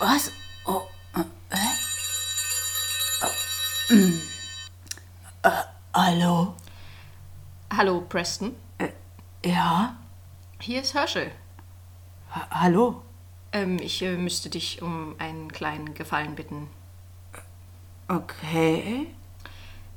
[0.00, 0.32] Was?
[0.64, 0.80] Oh,
[1.14, 1.20] äh,
[3.90, 3.94] äh?
[3.94, 4.20] Mm.
[5.42, 5.50] Äh,
[5.92, 6.54] hallo?
[7.70, 8.56] Hallo, Preston.
[8.78, 8.92] Äh,
[9.44, 9.94] ja?
[10.58, 11.30] Hier ist Herschel.
[12.34, 13.02] Ha hallo?
[13.52, 16.70] Ähm, ich äh, müsste dich um einen kleinen Gefallen bitten.
[18.08, 19.06] Okay.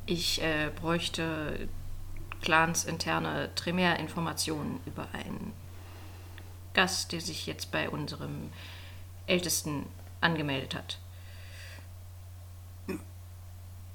[0.05, 1.69] Ich äh, bräuchte
[2.41, 5.53] clansinterne Primärinformationen über einen
[6.73, 8.51] Gast, der sich jetzt bei unserem
[9.27, 9.85] Ältesten
[10.21, 10.99] angemeldet hat.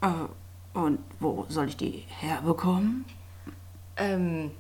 [0.00, 3.05] Äh, und wo soll ich die herbekommen?
[3.96, 4.52] Ähm,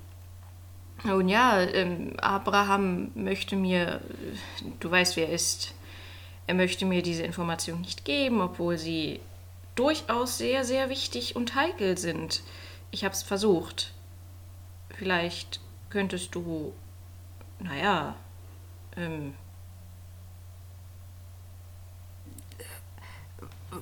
[1.04, 4.00] nun ja, ähm, Abraham möchte mir,
[4.80, 5.74] du weißt, wer er ist,
[6.46, 9.20] er möchte mir diese Information nicht geben, obwohl sie
[9.74, 12.42] durchaus sehr, sehr wichtig und heikel sind.
[12.90, 13.92] Ich habe es versucht.
[14.96, 16.72] Vielleicht könntest du,
[17.60, 18.16] naja,
[18.96, 19.34] ähm,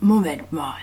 [0.00, 0.76] Moment mal.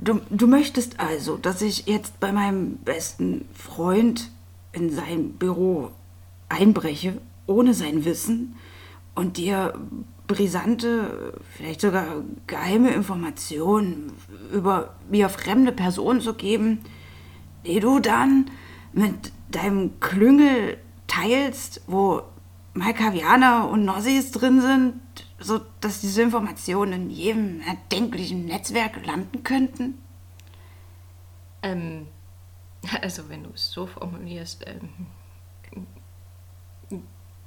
[0.00, 4.30] Du, du möchtest also, dass ich jetzt bei meinem besten Freund
[4.72, 5.90] in sein Büro
[6.48, 8.56] einbreche, ohne sein Wissen,
[9.14, 9.74] und dir
[10.28, 12.06] brisante, vielleicht sogar
[12.46, 14.12] geheime Informationen
[14.52, 16.80] über mir fremde Personen zu geben,
[17.66, 18.50] die du dann
[18.92, 20.76] mit deinem Klüngel
[21.08, 22.22] teilst, wo
[22.78, 25.00] Malkavianer und Nossis drin sind,
[25.38, 29.98] so dass diese Informationen in jedem erdenklichen Netzwerk landen könnten?
[31.62, 32.06] ähm,
[33.02, 34.88] also wenn du es so formulierst, ähm,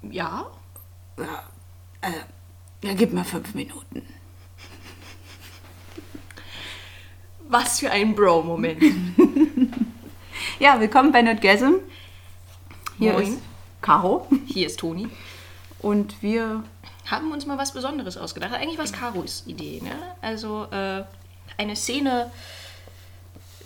[0.03, 0.45] ja,
[1.17, 1.43] Ja,
[2.01, 4.01] äh, gib mir fünf Minuten.
[7.47, 8.81] was für ein Bro-Moment.
[10.59, 11.73] Ja, willkommen bei Nerdgasm.
[12.99, 13.23] Hier Moin.
[13.23, 13.41] ist
[13.81, 15.09] Caro Hier ist Toni.
[15.79, 16.63] und wir
[17.07, 18.53] Haben uns mal was Besonderes ausgedacht.
[18.53, 19.91] Eigentlich war es Karos Idee, ne?
[20.21, 21.03] Also äh,
[21.57, 22.31] eine Szene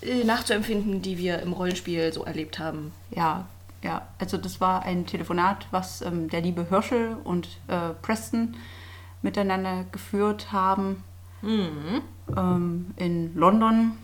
[0.01, 2.91] äh, nachzuempfinden, die wir im Rollenspiel so erlebt haben.
[3.11, 3.45] Ja,
[3.83, 8.55] ja, also das war ein Telefonat, was ähm, der liebe Hirschel und äh, Preston
[9.21, 11.03] miteinander geführt haben
[12.35, 13.97] ähm, in London.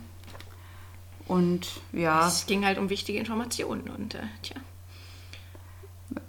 [1.26, 4.56] Und ja, Es ging halt um wichtige Informationen und äh, tja.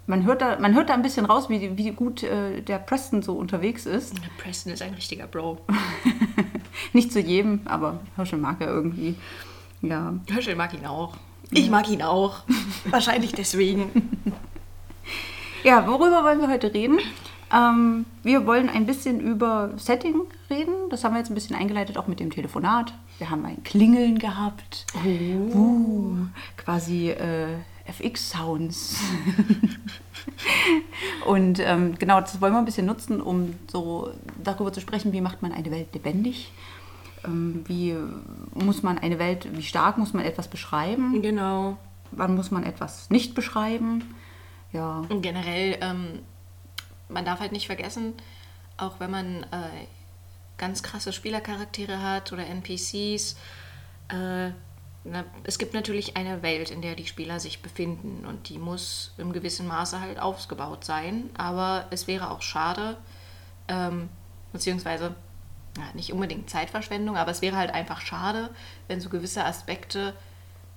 [0.07, 3.21] Man hört, da, man hört da ein bisschen raus, wie, wie gut äh, der Preston
[3.21, 4.13] so unterwegs ist.
[4.38, 5.59] Preston ist ein richtiger Bro.
[6.94, 9.16] Nicht zu jedem, aber Hirschel mag er irgendwie.
[9.81, 11.16] Ja, Höschel mag ihn auch.
[11.51, 12.44] Ich mag ihn auch.
[12.85, 14.09] Wahrscheinlich deswegen.
[15.63, 17.00] Ja, worüber wollen wir heute reden?
[17.53, 20.73] Ähm, wir wollen ein bisschen über Setting reden.
[20.89, 22.94] Das haben wir jetzt ein bisschen eingeleitet, auch mit dem Telefonat.
[23.17, 24.85] Wir haben ein Klingeln gehabt.
[25.05, 26.17] Uh,
[26.57, 27.47] quasi äh,
[27.85, 28.97] FX-Sounds.
[31.25, 34.11] Und ähm, genau, das wollen wir ein bisschen nutzen, um so
[34.41, 36.51] darüber zu sprechen, wie macht man eine Welt lebendig.
[37.25, 37.95] Ähm, wie
[38.53, 41.21] muss man eine Welt, wie stark muss man etwas beschreiben?
[41.21, 41.77] Genau.
[42.11, 44.15] Wann muss man etwas nicht beschreiben?
[44.71, 45.03] Ja.
[45.09, 46.19] Und generell, ähm,
[47.09, 48.13] man darf halt nicht vergessen,
[48.77, 49.88] auch wenn man äh,
[50.57, 53.35] ganz krasse Spielercharaktere hat oder NPCs,
[54.09, 54.51] äh,
[55.05, 59.13] na, es gibt natürlich eine Welt, in der die Spieler sich befinden und die muss
[59.17, 61.29] im gewissen Maße halt aufgebaut sein.
[61.37, 62.97] Aber es wäre auch schade,
[63.67, 64.09] ähm,
[64.53, 65.15] beziehungsweise
[65.77, 68.49] ja, nicht unbedingt Zeitverschwendung, aber es wäre halt einfach schade,
[68.87, 70.13] wenn so gewisse Aspekte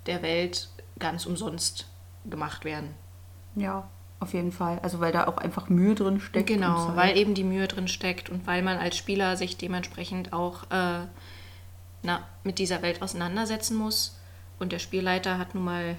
[0.07, 1.87] der Welt ganz umsonst
[2.25, 2.95] gemacht werden.
[3.55, 3.89] Ja,
[4.19, 4.79] auf jeden Fall.
[4.81, 6.47] Also weil da auch einfach Mühe drin steckt.
[6.47, 6.97] Genau, Zeit.
[6.97, 11.07] weil eben die Mühe drin steckt und weil man als Spieler sich dementsprechend auch äh,
[12.03, 14.16] na, mit dieser Welt auseinandersetzen muss.
[14.59, 15.97] Und der Spielleiter hat nun mal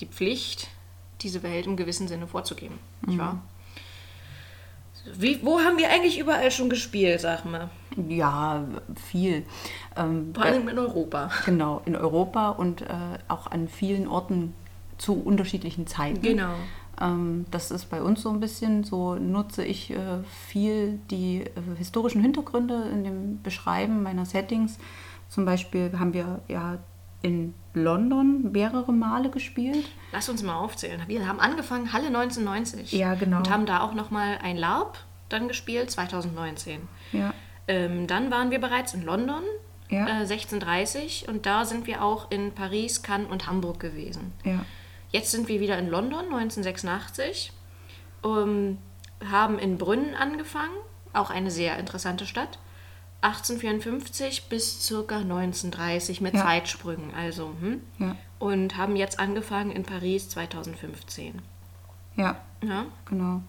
[0.00, 0.68] die Pflicht,
[1.20, 2.78] diese Welt im gewissen Sinne vorzugeben.
[3.06, 3.40] Nicht wahr?
[5.16, 7.70] Wie, wo haben wir eigentlich überall schon gespielt, sag mal?
[8.08, 8.64] Ja,
[9.10, 9.44] viel.
[9.96, 11.30] Ähm, Vor allem in Europa.
[11.44, 12.86] genau, in Europa und äh,
[13.28, 14.54] auch an vielen Orten
[14.98, 16.22] zu unterschiedlichen Zeiten.
[16.22, 16.54] Genau.
[17.00, 21.76] Ähm, das ist bei uns so ein bisschen, so nutze ich äh, viel die äh,
[21.76, 24.78] historischen Hintergründe in dem Beschreiben meiner Settings.
[25.28, 26.78] Zum Beispiel haben wir ja
[27.22, 29.88] in London mehrere Male gespielt.
[30.12, 31.02] Lass uns mal aufzählen.
[31.06, 32.92] Wir haben angefangen Halle 1990.
[32.92, 33.38] Ja, genau.
[33.38, 34.98] Und haben da auch nochmal ein LARP
[35.28, 36.80] dann gespielt, 2019.
[37.12, 37.32] Ja,
[37.68, 39.42] Ähm, dann waren wir bereits in London,
[39.88, 40.06] Ja.
[40.22, 44.32] äh, 1630, und da sind wir auch in Paris, Cannes und Hamburg gewesen.
[44.44, 44.64] ja,
[45.10, 47.52] Jetzt sind wir wieder in London, 1986,
[48.24, 48.78] ähm,
[49.30, 50.74] haben in Brünn angefangen,
[51.12, 52.58] auch eine sehr interessante Stadt.
[53.22, 56.42] 1854 bis circa 1930 mit Ja.
[56.42, 57.80] Zeitsprüngen, also hm?
[57.98, 61.40] ja, und haben jetzt angefangen in Paris 2015.
[62.16, 62.36] ja.
[62.64, 62.84] Ja?
[63.08, 63.40] Genau.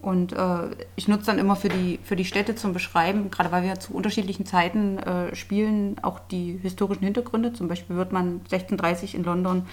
[0.00, 3.62] Und äh, ich nutze dann immer für die, für die Städte zum Beschreiben, gerade weil
[3.62, 7.52] wir zu unterschiedlichen Zeiten äh, spielen, auch die historischen Hintergründe.
[7.54, 9.66] Zum Beispiel wird man 1630 in London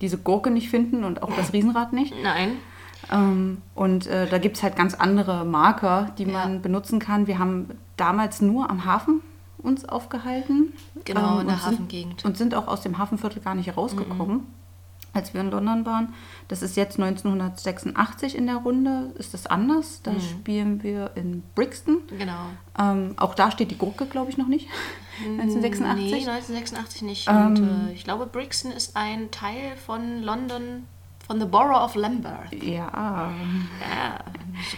[0.00, 2.14] diese Gurke nicht finden und auch das Riesenrad nicht.
[2.22, 2.52] Nein.
[3.12, 6.58] Ähm, und äh, da gibt es halt ganz andere Marker, die man Ja.
[6.60, 7.26] benutzen kann.
[7.26, 9.20] Wir haben damals nur am Hafen
[9.58, 10.72] uns aufgehalten.
[11.04, 12.24] Genau, in der und sind- Hafengegend.
[12.24, 14.46] Und sind auch aus dem Hafenviertel gar nicht rausgekommen,
[15.12, 16.14] als wir in London waren.
[16.46, 20.00] Das ist jetzt 1986 in der Runde, ist das anders.
[20.02, 21.98] Da spielen wir in Brixton.
[22.16, 22.46] Genau.
[22.78, 24.68] Ähm, auch da steht die Gurke, glaube ich, noch nicht.
[25.24, 25.96] 1986.
[26.12, 27.28] Nee, 1986 nicht.
[27.28, 30.84] Ähm, Und äh, ich glaube, Brixton ist ein Teil von London,
[31.28, 32.62] von the Borough of Lambeth.
[32.62, 33.30] Ja,
[33.80, 34.18] Ja,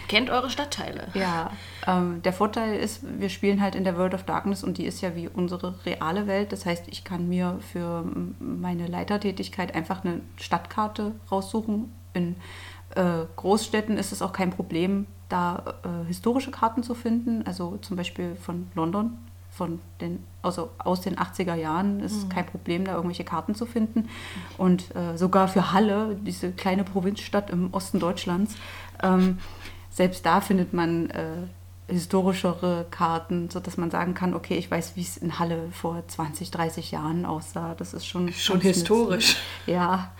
[0.07, 1.07] kennt eure Stadtteile.
[1.13, 1.49] Ja,
[1.87, 5.01] ähm, der Vorteil ist, wir spielen halt in der World of Darkness und die ist
[5.01, 6.51] ja wie unsere reale Welt.
[6.51, 8.05] Das heißt, ich kann mir für
[8.39, 11.91] meine Leitertätigkeit einfach eine Stadtkarte raussuchen.
[12.13, 12.35] In
[12.95, 17.43] äh, Großstädten ist es auch kein Problem, da äh, historische Karten zu finden.
[17.47, 19.17] Also zum Beispiel von London,
[19.61, 23.67] von den, also aus den 80er Jahren ist es kein Problem, da irgendwelche Karten zu
[23.67, 24.09] finden.
[24.57, 28.55] Und äh, sogar für Halle, diese kleine Provinzstadt im Osten Deutschlands,
[29.03, 29.37] ähm,
[29.91, 31.43] selbst da findet man äh,
[31.87, 36.49] historischere Karten, sodass man sagen kann, okay, ich weiß, wie es in Halle vor 20,
[36.49, 37.75] 30 Jahren aussah.
[37.75, 39.35] Das ist schon, Schon historisch.
[39.35, 39.75] Nützlich.
[39.75, 40.11] Ja,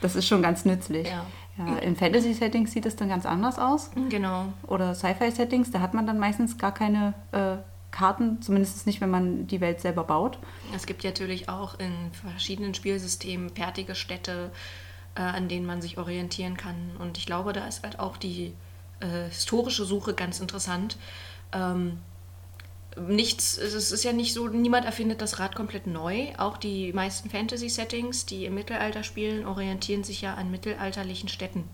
[0.00, 1.06] das ist schon ganz nützlich.
[1.06, 1.24] Ja.
[1.56, 3.90] Ja, in Fantasy-Settings sieht es dann ganz anders aus.
[4.08, 4.46] Genau.
[4.66, 7.56] Oder Sci-Fi-Settings, da hat man dann meistens gar keine äh,
[7.90, 10.38] Karten, zumindest nicht, wenn man die Welt selber baut.
[10.74, 14.50] Es gibt ja natürlich auch in verschiedenen Spielsystemen fertige Städte,
[15.14, 16.92] äh, an denen man sich orientieren kann.
[16.98, 18.54] Und ich glaube, da ist halt auch die
[19.00, 20.98] äh, historische Suche ganz interessant.
[21.52, 21.98] Ähm,
[22.96, 26.28] nichts, es ist ja nicht so, niemand erfindet das Rad komplett neu.
[26.36, 31.64] Auch die meisten Fantasy-Settings, die im Mittelalter spielen, orientieren sich ja an mittelalterlichen Städten.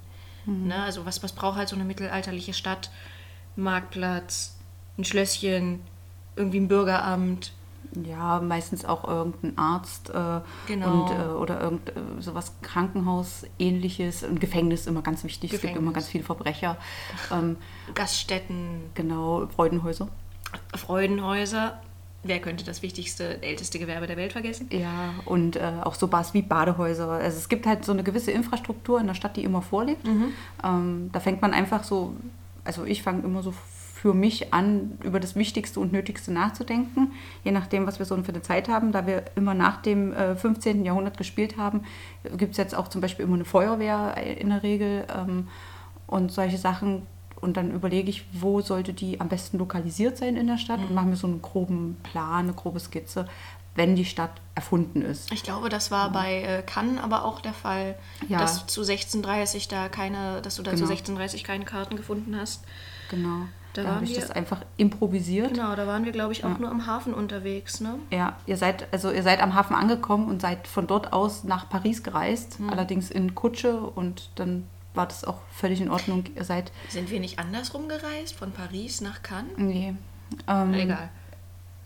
[0.47, 0.83] Ne?
[0.83, 2.91] Also was, was braucht halt so eine mittelalterliche Stadt?
[3.57, 4.57] Marktplatz,
[4.99, 5.81] ein Schlösschen,
[6.37, 7.53] irgendwie ein Bürgeramt,
[8.05, 11.05] Ja, meistens auch irgendein Arzt äh, Genau.
[11.05, 14.25] und, äh, oder irgend äh, sowas Krankenhaus-ähnliches.
[14.25, 15.53] Und Gefängnis immer ganz wichtig.
[15.53, 15.83] Es gibt Gefängnis.
[15.83, 16.77] immer ganz viele Verbrecher.
[17.33, 17.57] Ähm,
[17.95, 20.09] Gaststätten, genau, Freudenhäuser.
[20.75, 21.81] Freudenhäuser.
[22.27, 24.69] Wer könnte das wichtigste, älteste Gewerbe der Welt vergessen?
[24.73, 27.07] Ja, und äh, auch so was wie Badehäuser.
[27.11, 30.07] Also es gibt halt so eine gewisse Infrastruktur in der Stadt, die immer vorliegt.
[30.65, 32.15] Ähm, da fängt man einfach so,
[32.65, 33.53] also ich fange immer so
[34.05, 37.13] für mich an, über das Wichtigste und Nötigste nachzudenken,
[37.43, 38.93] je nachdem, was wir so für eine Zeit haben.
[38.93, 40.85] Da wir immer nach dem äh, 15.
[40.85, 41.85] Jahrhundert gespielt haben,
[42.37, 45.49] gibt es jetzt auch zum Beispiel immer eine Feuerwehr in der Regel ähm,
[46.07, 47.07] und solche Sachen.
[47.41, 50.93] Und dann überlege ich, wo sollte die am besten lokalisiert sein in der Stadt und
[50.95, 53.27] mache mir so einen groben Plan, eine grobe Skizze,
[53.75, 55.33] wenn die Stadt erfunden ist.
[55.33, 57.95] Ich glaube, das war bei äh, Cannes aber auch der Fall,
[58.29, 58.37] Ja.
[58.39, 60.91] dass zu 1630 da keine, dass du da zu Genau.
[60.91, 62.65] 1630 keine Karten gefunden hast.
[63.11, 63.47] Genau.
[63.75, 65.53] Da Da, waren habe ich wir- das einfach improvisiert.
[65.55, 67.97] Genau, da waren wir, glaube ich, auch nur am Hafen unterwegs, ne?
[68.11, 71.69] Ja, ihr seid, also ihr seid am Hafen angekommen und seid von dort aus nach
[71.69, 72.71] Paris gereist, Hm.
[72.71, 76.25] allerdings in Kutsche und dann war das auch völlig in Ordnung.
[76.37, 79.51] Ihr seid, Sind wir nicht andersrum gereist, von Paris nach Cannes?
[79.57, 79.95] nee,
[80.47, 81.09] ähm, Egal.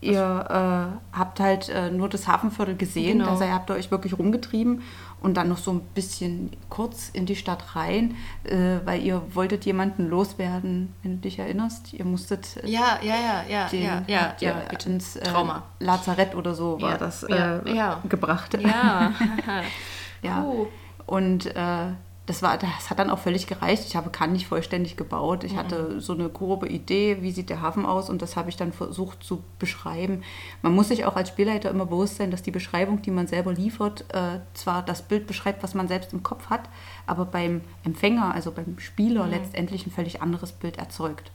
[0.01, 3.31] ihr äh, habt halt äh, nur das Hafenviertel gesehen, Genau.
[3.31, 4.83] also ihr habt euch wirklich rumgetrieben
[5.21, 9.65] und dann noch so ein bisschen kurz in die Stadt rein, äh, weil ihr wolltet
[9.67, 11.93] jemanden loswerden, wenn du dich erinnerst.
[11.93, 14.89] Ihr musstet äh, Ja, ja, ja, ja, den ja, ja, ja, bitte.
[14.91, 15.65] ins äh, Trauma.
[15.81, 18.03] Lazarett oder so war Ja, das ja, äh, ja.
[18.09, 18.57] gebracht.
[18.61, 19.13] Ja.
[20.23, 20.41] Ja.
[20.41, 20.67] Puh.
[21.07, 21.93] Und äh,
[22.29, 23.85] das, war, das hat dann auch völlig gereicht.
[23.87, 25.45] Ich habe Cannes nicht vollständig gebaut.
[25.45, 28.57] Ich hatte so eine grobe Idee, wie sieht der Hafen aus und das habe ich
[28.57, 30.23] dann versucht zu beschreiben.
[30.61, 33.55] Man muss sich auch als Spielleiter immer bewusst sein, dass die Beschreibung, die man selber
[33.55, 36.69] liefert, äh, zwar das Bild beschreibt, was man selbst im Kopf hat,
[37.07, 41.33] aber beim Empfänger, also beim Spieler, letztendlich ein völlig anderes Bild erzeugt.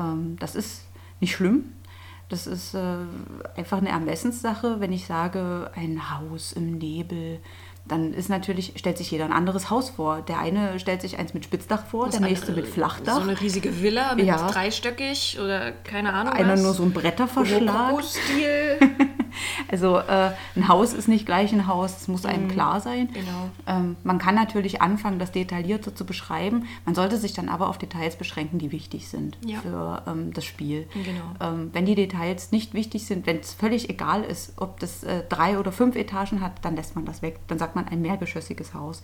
[0.00, 0.86] Ähm, das ist
[1.20, 1.66] nicht schlimm.
[2.30, 2.96] Das ist äh,
[3.56, 4.78] einfach eine Ermessenssache.
[4.78, 7.40] Wenn ich sage, ein Haus im Nebel,
[7.90, 10.22] dann ist natürlich, stellt sich jeder ein anderes Haus vor.
[10.22, 13.16] Der eine stellt sich eins mit Spitzdach vor, Das der nächste mit Flachdach.
[13.16, 14.46] So eine riesige Villa mit Ja.
[14.48, 16.62] dreistöckig oder keine Ahnung einer was.
[16.62, 17.90] nur so ein Bretterverschlag.
[17.92, 18.78] Rokoko-Stil.
[19.70, 23.08] Also äh, ein Haus ist nicht gleich ein Haus, das muss einem klar sein.
[23.12, 23.50] Genau.
[23.66, 26.66] Ähm, man kann natürlich anfangen, das detaillierter zu beschreiben.
[26.84, 29.60] Man sollte sich dann aber auf Details beschränken, die wichtig sind Ja.
[29.60, 30.88] für ähm, das Spiel.
[30.94, 31.52] Genau.
[31.52, 35.22] Ähm, wenn die Details nicht wichtig sind, wenn es völlig egal ist, ob das äh,
[35.28, 37.38] drei oder fünf Etagen hat, dann lässt man das weg.
[37.46, 39.02] Dann sagt man ein mehrgeschossiges Haus.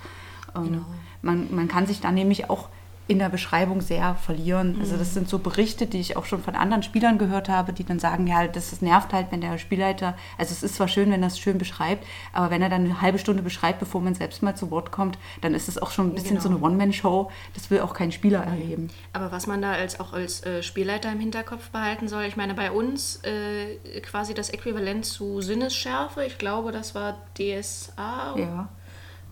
[0.56, 0.84] Ähm, Genau.
[1.22, 2.68] man, man kann sich dann nämlich auch
[3.08, 4.76] in der Beschreibung sehr verlieren.
[4.80, 7.84] Also das sind so Berichte, die ich auch schon von anderen Spielern gehört habe, die
[7.84, 11.12] dann sagen, ja, das, das nervt halt, wenn der Spielleiter, also es ist zwar schön,
[11.12, 14.16] wenn er es schön beschreibt, aber wenn er dann eine halbe Stunde beschreibt, bevor man
[14.16, 16.40] selbst mal zu Wort kommt, dann ist es auch schon ein bisschen Genau.
[16.42, 17.30] so eine One-Man-Show.
[17.54, 18.90] Das will auch kein Spieler erleben.
[19.12, 22.54] Aber was man da als, auch als äh, Spielleiter im Hinterkopf behalten soll, ich meine,
[22.54, 28.68] bei uns äh, quasi das Äquivalent zu Sinnesschärfe, ich glaube, das war DSA, Ja.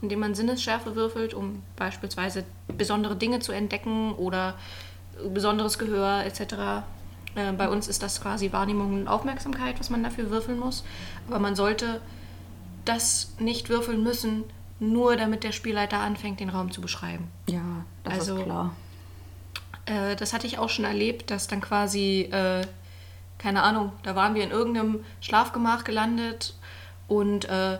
[0.02, 4.54] Indem man Sinnesschärfe würfelt, um beispielsweise besondere Dinge zu entdecken oder
[5.32, 6.84] besonderes Gehör etc.
[7.36, 10.84] Äh, bei uns ist das quasi Wahrnehmung und Aufmerksamkeit, was man dafür würfeln muss.
[11.28, 12.00] Aber man sollte
[12.84, 14.44] das nicht würfeln müssen,
[14.80, 17.28] nur damit der Spielleiter anfängt, den Raum zu beschreiben.
[17.48, 17.62] Ja,
[18.02, 18.74] das Also- ist klar.
[19.86, 22.62] Äh, das hatte ich auch schon erlebt, dass dann quasi, äh,
[23.38, 26.54] keine Ahnung, da waren wir in irgendeinem Schlafgemach gelandet
[27.08, 27.78] und äh,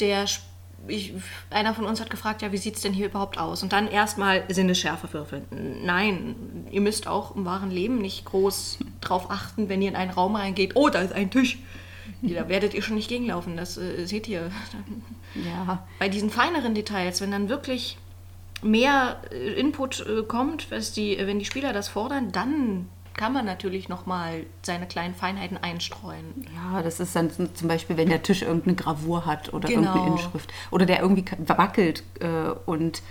[0.00, 0.44] der, Sp-
[0.88, 1.14] ich,
[1.50, 3.62] einer von uns hat gefragt, ja, wie sieht es denn hier überhaupt aus?
[3.62, 5.44] Und dann erstmal Sinnesschärfe würfeln.
[5.84, 10.10] Nein, ihr müsst auch im wahren Leben nicht groß drauf achten, wenn ihr in einen
[10.10, 11.58] Raum reingeht, oh, da ist ein Tisch.
[12.22, 14.50] Da werdet ihr schon nicht gegenlaufen, das äh, seht ihr.
[15.34, 17.96] Ja, bei diesen feineren Details, wenn dann wirklich
[18.62, 22.88] mehr äh, Input äh, kommt, die, wenn die Spieler das fordern, dann
[23.18, 26.46] kann man natürlich nochmal seine kleinen Feinheiten einstreuen.
[26.54, 29.92] Ja, das ist dann zum Beispiel, wenn der Tisch irgendeine Gravur hat oder Genau.
[29.94, 30.50] irgendeine Inschrift.
[30.70, 33.02] Oder der irgendwie wackelt äh, und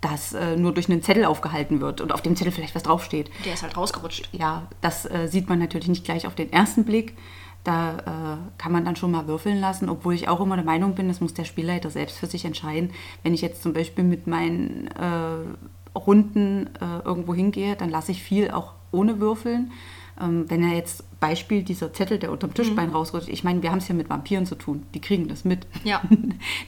[0.00, 3.28] das äh, nur durch einen Zettel aufgehalten wird und auf dem Zettel vielleicht was draufsteht.
[3.44, 4.28] Der ist halt rausgerutscht.
[4.32, 7.16] Ja, das äh, sieht man natürlich nicht gleich auf den ersten Blick.
[7.64, 10.94] Da äh, kann man dann schon mal würfeln lassen, obwohl ich auch immer der Meinung
[10.94, 12.92] bin, das muss der Spielleiter selbst für sich entscheiden.
[13.24, 18.22] Wenn ich jetzt zum Beispiel mit meinen äh, Runden äh, irgendwo hingehe, dann lasse ich
[18.22, 19.70] viel auch ohne Würfeln.
[20.18, 23.78] Ähm, wenn er jetzt Beispiel dieser Zettel, der unterm Tischbein rausrutscht, ich meine, wir haben
[23.78, 25.66] es ja mit Vampiren zu tun, die kriegen das mit.
[25.84, 26.00] Ja.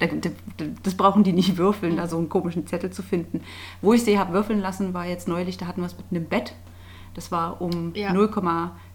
[0.01, 3.41] Da- da- das brauchen die nicht würfeln, da so einen komischen Zettel zu finden.
[3.81, 6.27] Wo ich sie habe würfeln lassen, war jetzt neulich, da hatten wir es mit einem
[6.27, 6.55] Bett.
[7.15, 8.13] Das war um Ja.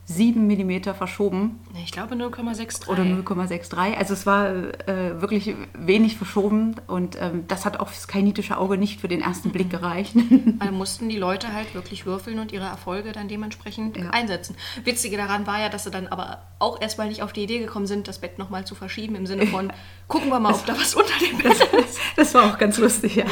[0.10, 2.88] 0,7 Millimeter verschoben Ich glaube 0,63.
[2.90, 3.96] oder 0,63.
[3.96, 8.78] Also es war äh, wirklich wenig verschoben und ähm, das hat auch fürs kainitische Auge
[8.78, 10.16] nicht für den ersten Blick gereicht.
[10.60, 14.10] Da mussten die Leute halt wirklich würfeln und ihre Erfolge dann dementsprechend Ja.
[14.12, 14.56] einsetzen.
[14.84, 17.88] Witzige daran war ja, dass sie dann aber auch erstmal nicht auf die Idee gekommen
[17.88, 19.72] sind, das Bett nochmal zu verschieben, im Sinne von,
[20.08, 22.00] gucken wir mal, ob da was unter dem Bett ist.
[22.16, 23.26] Das war auch ganz lustig, ja.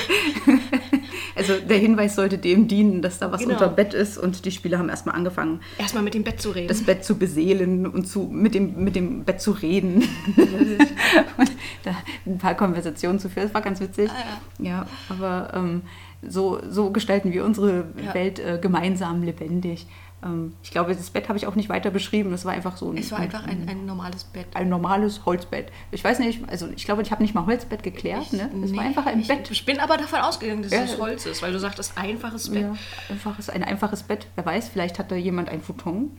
[1.36, 3.54] Also der Hinweis sollte dem dienen, dass da was Genau.
[3.54, 6.68] unter Bett ist und die Spieler haben erstmal angefangen, Erstmal mit dem Bett zu reden.
[6.68, 10.04] das Bett zu beseelen und zu, mit, dem, mit dem Bett zu reden.
[11.38, 11.52] und
[11.84, 11.96] da
[12.26, 13.46] ein paar Konversationen zu führen.
[13.48, 14.10] Das war ganz witzig.
[14.12, 14.86] Ah, ja.
[15.10, 15.82] aber ähm,
[16.28, 18.14] so, so gestalten wir unsere Ja.
[18.14, 19.88] Welt äh, gemeinsam lebendig.
[20.24, 22.32] Ähm, ich glaube, das Bett habe ich auch nicht weiter beschrieben.
[22.32, 24.48] Das war einfach so ein, es war einfach ein, ein normales Bett.
[24.54, 25.72] ein normales Holzbett.
[25.92, 28.32] Ich weiß nicht, also ich glaube, ich habe nicht mal Holzbett geklärt.
[28.34, 28.50] Ne?
[28.64, 29.50] Es war Nee, einfach ein ich, Bett.
[29.52, 30.84] Ich bin aber davon ausgegangen, dass Ja.
[30.84, 32.62] es Holz ist, weil du sagtest, einfaches Bett.
[32.64, 32.74] Ja,
[33.10, 34.28] einfaches, ein einfaches Bett.
[34.36, 36.12] Wer weiß, vielleicht hat da jemand ein Futon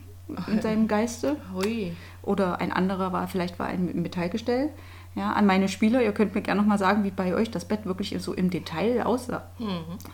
[0.47, 1.35] in seinem Geiste.
[1.53, 1.93] Hui.
[2.21, 4.69] Oder ein anderer war, vielleicht war ein Metallgestell.
[5.15, 7.65] Ja, an meine Spieler, ihr könnt mir gerne noch mal sagen, wie bei euch das
[7.65, 9.43] Bett wirklich so im Detail aussah.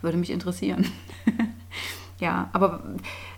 [0.02, 0.86] Würde mich interessieren.
[2.20, 2.84] ja, aber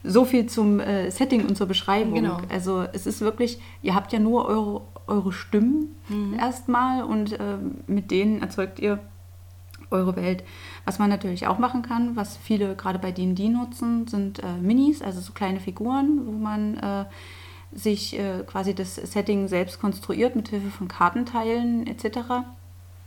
[0.03, 2.15] so viel zum äh, Setting und zur Beschreibung.
[2.15, 2.39] Genau.
[2.49, 5.95] Also es ist wirklich, ihr habt ja nur eure, eure Stimmen
[6.37, 7.57] erstmal und äh,
[7.87, 8.99] mit denen erzeugt ihr
[9.91, 10.43] eure Welt.
[10.85, 15.01] Was man natürlich auch machen kann, was viele gerade bei D&D nutzen, sind äh, Minis,
[15.01, 17.05] also so kleine Figuren, wo man äh,
[17.73, 22.45] sich äh, quasi das Setting selbst konstruiert mit Hilfe von Kartenteilen etc.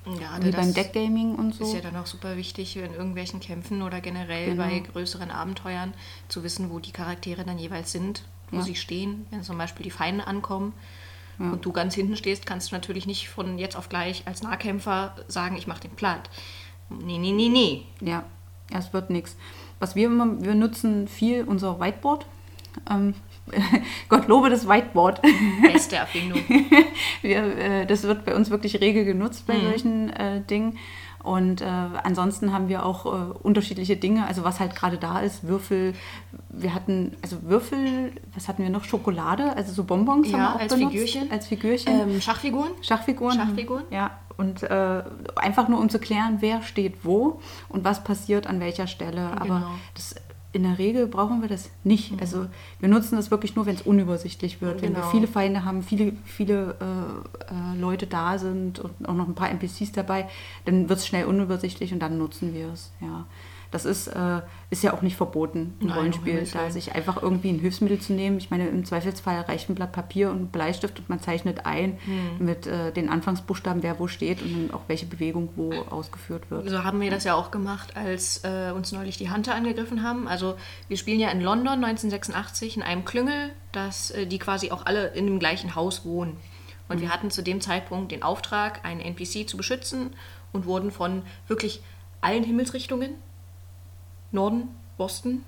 [0.04, 1.64] Gerade Wie beim Deckgaming und so.
[1.64, 4.62] ist ja dann auch super wichtig in irgendwelchen Kämpfen oder generell Genau.
[4.62, 5.94] bei größeren Abenteuern
[6.28, 8.62] zu wissen, wo die Charaktere dann jeweils sind, wo Ja.
[8.62, 9.26] sie stehen.
[9.30, 10.74] Wenn zum Beispiel die Feinde ankommen
[11.38, 15.16] und du ganz hinten stehst, kannst du natürlich nicht von jetzt auf gleich als Nahkämpfer
[15.26, 16.28] sagen, ich mache den platt.
[16.90, 17.82] Nee, nee, nee, nee.
[18.00, 18.24] Ja,
[18.70, 19.36] es wird nichts.
[19.80, 22.26] Was wir immer, wir nutzen viel unser Whiteboard.
[22.90, 23.14] Ähm,
[24.08, 25.20] Gott lobe das Whiteboard.
[25.62, 26.40] Beste Erfindung.
[27.22, 30.78] wir, äh, das wird bei uns wirklich rege genutzt bei solchen äh, Dingen.
[31.22, 35.48] Und äh, ansonsten haben wir auch äh, unterschiedliche Dinge, also was halt gerade da ist,
[35.48, 35.94] Würfel.
[36.50, 38.84] Wir hatten, also Würfel, was hatten wir noch?
[38.84, 40.92] Schokolade, also so Bonbons Ja, haben wir auch als benutzt.
[40.92, 41.30] Figürchen.
[41.30, 42.00] Als Figürchen.
[42.00, 42.72] ähm, Schachfiguren?
[42.82, 43.36] Schachfiguren.
[43.38, 43.84] Schachfiguren?
[43.90, 45.02] Ja, und äh,
[45.36, 49.28] einfach nur um zu klären, wer steht wo und was passiert an welcher Stelle.
[49.28, 49.70] Aber Genau.
[49.94, 50.16] das,
[50.54, 52.12] in der Regel brauchen wir das nicht.
[52.20, 52.46] Also
[52.80, 54.82] wir nutzen das wirklich nur, wenn es unübersichtlich wird.
[54.82, 55.10] Wenn wir Genau.
[55.10, 59.50] viele Feinde haben, viele, viele äh, äh, Leute da sind und auch noch ein paar
[59.50, 60.28] NPCs dabei,
[60.64, 62.92] dann wird es schnell unübersichtlich und dann nutzen wir es.
[63.00, 63.26] Ja.
[63.74, 64.40] Das ist, äh,
[64.70, 68.12] ist ja auch nicht verboten im Nein, Rollenspiel, da sich einfach irgendwie ein Hilfsmittel zu
[68.12, 68.38] nehmen.
[68.38, 71.98] Ich meine, im Zweifelsfall reicht ein Blatt Papier und ein Bleistift und man zeichnet ein
[72.04, 72.46] Hm.
[72.46, 76.70] mit äh, den Anfangsbuchstaben, wer wo steht und dann auch welche Bewegung wo ausgeführt wird.
[76.70, 80.28] So haben wir das ja auch gemacht, als äh, uns neulich die Hunter angegriffen haben.
[80.28, 80.54] Also
[80.86, 85.08] wir spielen ja in London 1986 in einem Klüngel, dass äh, die quasi auch alle
[85.08, 86.36] in dem gleichen Haus wohnen.
[86.88, 90.10] Und wir hatten zu dem Zeitpunkt den Auftrag, einen NPC zu beschützen
[90.52, 91.82] und wurden von wirklich
[92.20, 93.16] allen Himmelsrichtungen,
[94.34, 95.44] Norden, Osten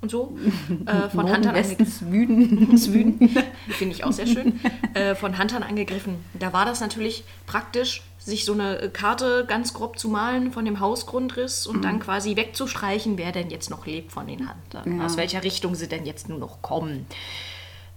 [0.00, 0.36] und so,
[0.86, 1.86] äh, von Norden, Huntern Westen, angegriffen.
[1.86, 2.76] Süden.
[2.76, 3.18] Süden,
[3.68, 4.60] finde ich auch sehr schön,
[4.94, 6.16] äh, von Huntern angegriffen.
[6.38, 10.80] Da war das natürlich praktisch, sich so eine Karte ganz grob zu malen von dem
[10.80, 14.98] Hausgrundriss und dann quasi wegzustreichen, wer denn jetzt noch lebt von den Huntern.
[14.98, 15.06] Ja.
[15.06, 17.06] Aus welcher Richtung sie denn jetzt nur noch kommen.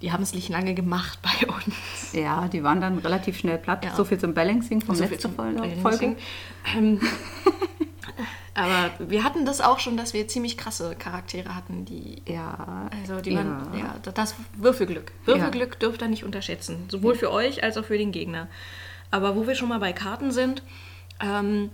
[0.01, 2.13] Die haben es nicht lange gemacht bei uns.
[2.13, 3.83] Ja, die waren dann relativ schnell platt.
[3.83, 3.95] Ja.
[3.95, 5.35] So viel zum Balancing vom So letzten.
[5.81, 6.15] Folge.
[6.75, 6.99] Ähm,
[8.53, 12.89] aber wir hatten das auch schon, dass wir ziemlich krasse Charaktere hatten, die Ja.
[13.01, 13.95] Also die waren, Ja.
[14.03, 15.11] ja, das Würfelglück.
[15.25, 16.85] Würfelglück dürft ihr nicht unterschätzen.
[16.89, 18.47] Sowohl für euch als auch für den Gegner.
[19.09, 20.63] Aber wo wir schon mal bei Karten sind,
[21.19, 21.69] ähm,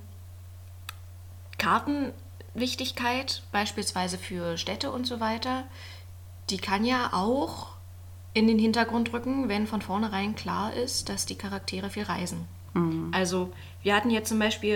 [1.57, 5.63] Kartenwichtigkeit, beispielsweise für Städte und so weiter,
[6.49, 7.67] die kann ja auch
[8.33, 12.47] in den Hintergrund rücken, wenn von vornherein klar ist, dass die Charaktere viel reisen.
[13.11, 14.75] Also wir hatten jetzt zum Beispiel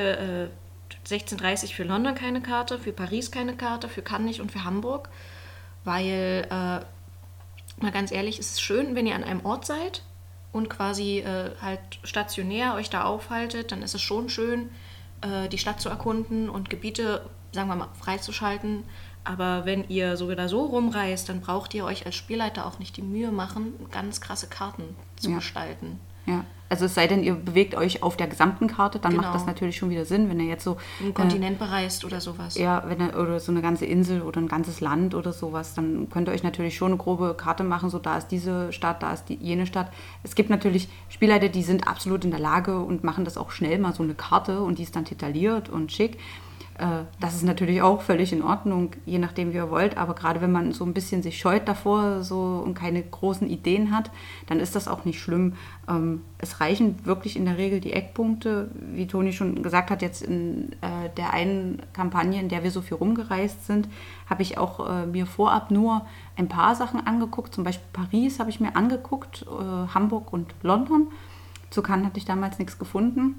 [0.50, 0.61] äh,
[1.00, 5.10] 1630 für London keine Karte, für Paris keine Karte, für Cannes nicht und für Hamburg,
[5.84, 10.04] weil, äh, mal ganz ehrlich, es ist schön, wenn ihr an einem Ort seid
[10.52, 14.70] und quasi äh, halt stationär euch da aufhaltet, dann ist es schon schön,
[15.22, 18.84] äh, die Stadt zu erkunden und Gebiete, sagen wir mal, freizuschalten.
[19.24, 22.98] Aber wenn ihr so oder so rumreist, dann braucht ihr euch als Spielleiter auch nicht
[22.98, 25.36] die Mühe machen, ganz krasse Karten zu Ja.
[25.38, 26.00] gestalten.
[26.32, 26.46] Ja.
[26.70, 29.24] Also es sei denn, ihr bewegt euch auf der gesamten Karte, dann Genau.
[29.24, 32.56] macht das natürlich schon wieder Sinn, wenn ihr jetzt so Einen Kontinent bereist oder sowas.
[32.56, 35.74] Äh, ja, wenn ihr, oder so eine ganze Insel oder ein ganzes Land oder sowas,
[35.74, 39.04] dann könnt ihr euch natürlich schon eine grobe Karte machen, so da ist diese Stadt,
[39.04, 39.92] da ist die, jene Stadt.
[40.24, 43.78] Es gibt natürlich Spielleiter, die sind absolut in der Lage und machen das auch schnell
[43.78, 46.20] mal so eine Karte und die ist dann detailliert und schick.
[46.82, 49.98] Äh, Das ist natürlich auch völlig in Ordnung, je nachdem, wie ihr wollt.
[49.98, 53.96] Aber gerade wenn man so ein bisschen sich scheut davor so und keine großen Ideen
[53.96, 54.10] hat,
[54.48, 55.54] dann ist das auch nicht schlimm.
[55.88, 60.24] Ähm, Es reichen wirklich in der Regel die Eckpunkte, wie Toni schon gesagt hat, jetzt
[60.24, 63.88] in äh, der einen Kampagne, in der wir so viel rumgereist sind,
[64.28, 67.54] habe ich auch äh, mir vorab nur ein paar Sachen angeguckt.
[67.54, 69.46] Zum Beispiel Paris habe ich mir angeguckt,
[69.94, 71.08] Hamburg und London.
[71.70, 73.36] Zu Cannes hatte ich damals nichts gefunden.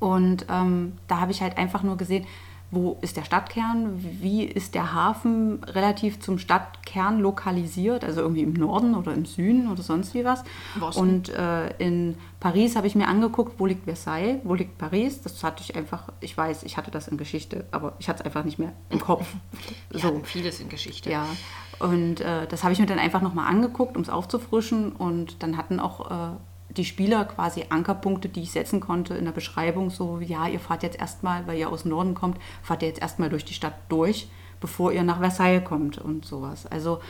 [0.00, 2.26] Und ähm, da habe ich halt einfach nur gesehen,
[2.70, 8.52] wo ist der Stadtkern, wie ist der Hafen relativ zum Stadtkern lokalisiert, also irgendwie im
[8.52, 10.44] Norden oder im Süden oder sonst wie was.
[10.76, 11.00] Im Osten.
[11.00, 15.22] Und äh, in Paris habe ich mir angeguckt, wo liegt Versailles, wo liegt Paris.
[15.22, 18.26] Das hatte ich einfach, ich weiß, ich hatte das in Geschichte, aber ich hatte es
[18.26, 19.26] einfach nicht mehr im Kopf.
[19.90, 20.20] Wir so.
[20.24, 21.10] vieles in Geschichte.
[21.10, 21.26] Ja,
[21.78, 24.92] und äh, das habe ich mir dann einfach nochmal angeguckt, um es aufzufrischen.
[24.92, 26.36] Und dann hatten auch äh,
[26.70, 29.90] die Spieler quasi Ankerpunkte, die ich setzen konnte in der Beschreibung.
[29.90, 33.00] So, ja, ihr fahrt jetzt erstmal, weil ihr aus dem Norden kommt, fahrt ihr jetzt
[33.00, 34.28] erstmal durch die Stadt durch,
[34.60, 36.66] bevor ihr nach Versailles kommt und sowas.
[36.66, 37.00] Also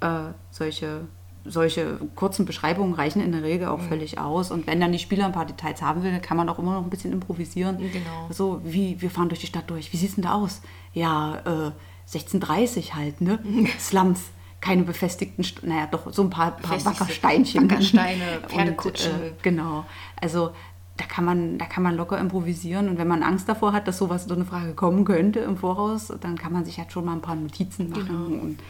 [0.00, 1.02] äh, solche,
[1.44, 4.50] solche kurzen Beschreibungen reichen in der Regel auch völlig aus.
[4.50, 6.82] Und wenn dann die Spieler ein paar Details haben will, kann man auch immer noch
[6.82, 7.78] ein bisschen improvisieren.
[7.78, 8.28] Genau.
[8.30, 9.92] So, wie, wir fahren durch die Stadt durch.
[9.92, 10.60] Wie sieht es denn da aus?
[10.92, 11.72] Ja, äh,
[12.06, 13.38] 1630 halt, ne?
[13.78, 14.22] Slums.
[14.64, 17.70] Keine befestigten, St naja, doch so ein paar, paar Wackersteinchen.
[17.70, 19.12] Wackersteine, Und, Pferdekutschen.
[19.12, 19.84] äh, genau.
[20.18, 20.52] Also
[20.96, 22.88] da kann, man, da kann man locker improvisieren.
[22.88, 26.10] Und wenn man Angst davor hat, dass sowas, so eine Frage kommen könnte im Voraus,
[26.22, 28.06] dann kann man sich halt schon mal ein paar Notizen machen.
[28.06, 28.42] Genau.
[28.42, 28.60] Und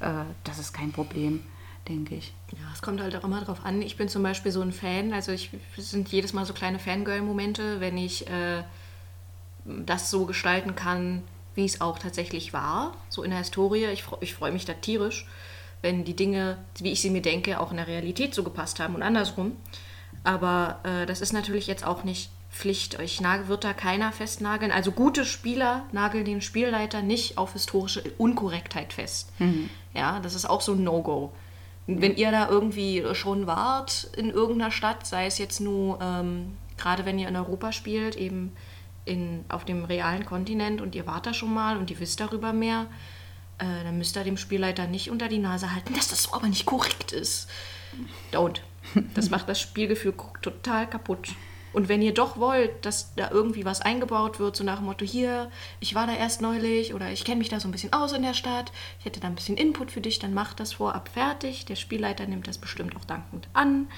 [0.00, 1.42] äh, das ist kein Problem,
[1.88, 2.32] denke ich.
[2.52, 3.82] Ja, es kommt halt auch immer drauf an.
[3.82, 7.80] Ich bin zum Beispiel so ein Fan, also ich sind jedes Mal so kleine Fangirl-Momente,
[7.80, 8.62] wenn ich äh,
[9.64, 11.22] das so gestalten kann,
[11.54, 13.86] wie es auch tatsächlich war, so in der Historie.
[13.86, 15.26] Ich, ich freue mich da tierisch,
[15.82, 18.94] wenn die Dinge, wie ich sie mir denke, auch in der Realität so gepasst haben
[18.94, 19.56] und andersrum.
[20.22, 22.98] Aber äh, das ist natürlich jetzt auch nicht Pflicht.
[23.00, 24.70] Euch wird da keiner festnageln.
[24.70, 29.30] Also gute Spieler nageln den Spielleiter nicht auf historische Unkorrektheit fest.
[29.92, 31.32] Ja, das ist auch so ein No-Go.
[31.86, 37.04] Wenn ihr da irgendwie schon wart in irgendeiner Stadt, sei es jetzt nur, ähm, gerade
[37.04, 38.52] wenn ihr in Europa spielt, eben
[39.04, 42.52] in, auf dem realen Kontinent und ihr wart da schon mal und ihr wisst darüber
[42.52, 42.86] mehr,
[43.58, 46.66] äh, dann müsst ihr dem Spielleiter nicht unter die Nase halten, dass das aber nicht
[46.66, 47.48] korrekt ist.
[48.32, 48.60] Don't.
[49.14, 51.28] Das macht das Spielgefühl total kaputt.
[51.72, 55.04] Und wenn ihr doch wollt, dass da irgendwie was eingebaut wird, so nach dem Motto,
[55.04, 58.12] hier, ich war da erst neulich oder ich kenne mich da so ein bisschen aus
[58.12, 61.08] in der Stadt, ich hätte da ein bisschen Input für dich, dann macht das vorab
[61.08, 61.64] fertig.
[61.64, 63.88] Der Spielleiter nimmt das bestimmt auch dankend an,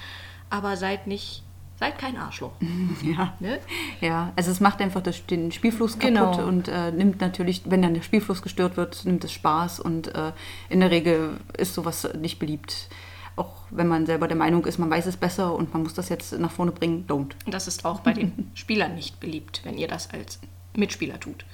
[0.49, 1.43] aber seid nicht
[1.79, 2.53] Seid kein Arschloch.
[3.03, 3.33] Ja.
[3.39, 3.59] Ne?
[4.01, 6.47] Ja, also es macht einfach das, den Spielfluss kaputt Genau.
[6.47, 10.31] und äh, nimmt natürlich, wenn dann der Spielfluss gestört wird, nimmt es Spaß und äh,
[10.69, 12.89] in der Regel ist sowas nicht beliebt.
[13.35, 16.09] Auch wenn man selber der Meinung ist, man weiß es besser und man muss das
[16.09, 17.33] jetzt nach vorne bringen, don't.
[17.45, 20.39] Das ist auch bei den Spielern nicht beliebt, wenn ihr das als
[20.75, 21.45] Mitspieler tut.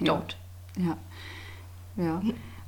[0.00, 0.34] Don't.
[0.76, 0.96] Ja.
[1.96, 2.20] Ja.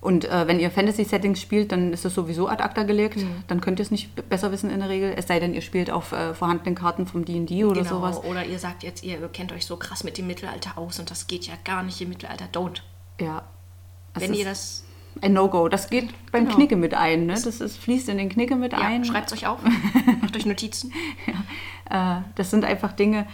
[0.04, 3.16] Und äh, wenn ihr Fantasy-Settings spielt, dann ist das sowieso ad acta gelegt.
[3.16, 3.42] Mhm.
[3.46, 5.14] Dann könnt ihr es nicht besser wissen in der Regel.
[5.16, 7.96] Es sei denn, ihr spielt auf äh, vorhandenen Karten vom D&D oder genau.
[7.96, 8.22] sowas.
[8.22, 11.26] Oder ihr sagt jetzt, ihr kennt euch so krass mit dem Mittelalter aus und das
[11.26, 12.44] geht ja gar nicht im Mittelalter.
[12.52, 12.82] Don't.
[13.18, 13.44] Ja.
[14.12, 14.84] Es wenn ihr das.
[15.22, 15.70] ein No-Go.
[15.70, 16.56] Das geht beim Genau.
[16.56, 17.24] Knicke mit ein.
[17.24, 17.32] Ne?
[17.32, 19.06] Das ist, fließt in den Knicke mit Ja, ein.
[19.06, 19.60] schreibt es euch auf.
[20.20, 20.92] Macht euch Notizen.
[21.88, 23.26] Äh, das sind einfach Dinge,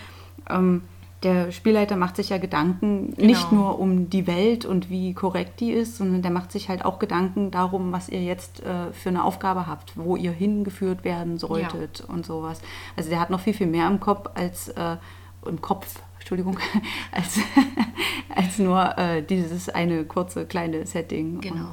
[0.49, 0.83] ähm,
[1.23, 3.63] der Spielleiter macht sich ja Gedanken nicht Genau.
[3.63, 6.99] nur um die Welt und wie korrekt die ist, sondern der macht sich halt auch
[6.99, 12.01] Gedanken darum, was ihr jetzt äh, für eine Aufgabe habt, wo ihr hingeführt werden solltet
[12.01, 12.63] und sowas.
[12.97, 14.97] Also der hat noch viel, viel mehr im Kopf als äh,
[15.45, 16.59] im Kopf, Entschuldigung,
[17.13, 17.39] als,
[18.35, 21.41] als nur äh, dieses eine kurze kleine Setting.
[21.43, 21.69] Genau.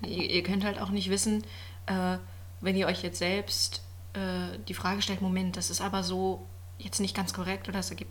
[0.00, 1.42] Und ihr, ihr könnt halt auch nicht wissen,
[1.86, 2.18] äh,
[2.60, 6.46] wenn ihr euch jetzt selbst äh, die Frage stellt, Moment, das ist aber so
[6.78, 8.10] jetzt nicht ganz korrekt oder das ergibt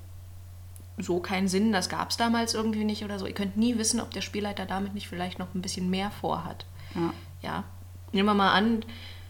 [0.97, 3.25] so keinen Sinn, das gab es damals irgendwie nicht oder so.
[3.25, 6.65] Ihr könnt nie wissen, ob der Spielleiter damit nicht vielleicht noch ein bisschen mehr vorhat.
[6.95, 7.13] Ja.
[7.41, 7.63] Ja.
[8.11, 8.85] Nehmen wir mal an,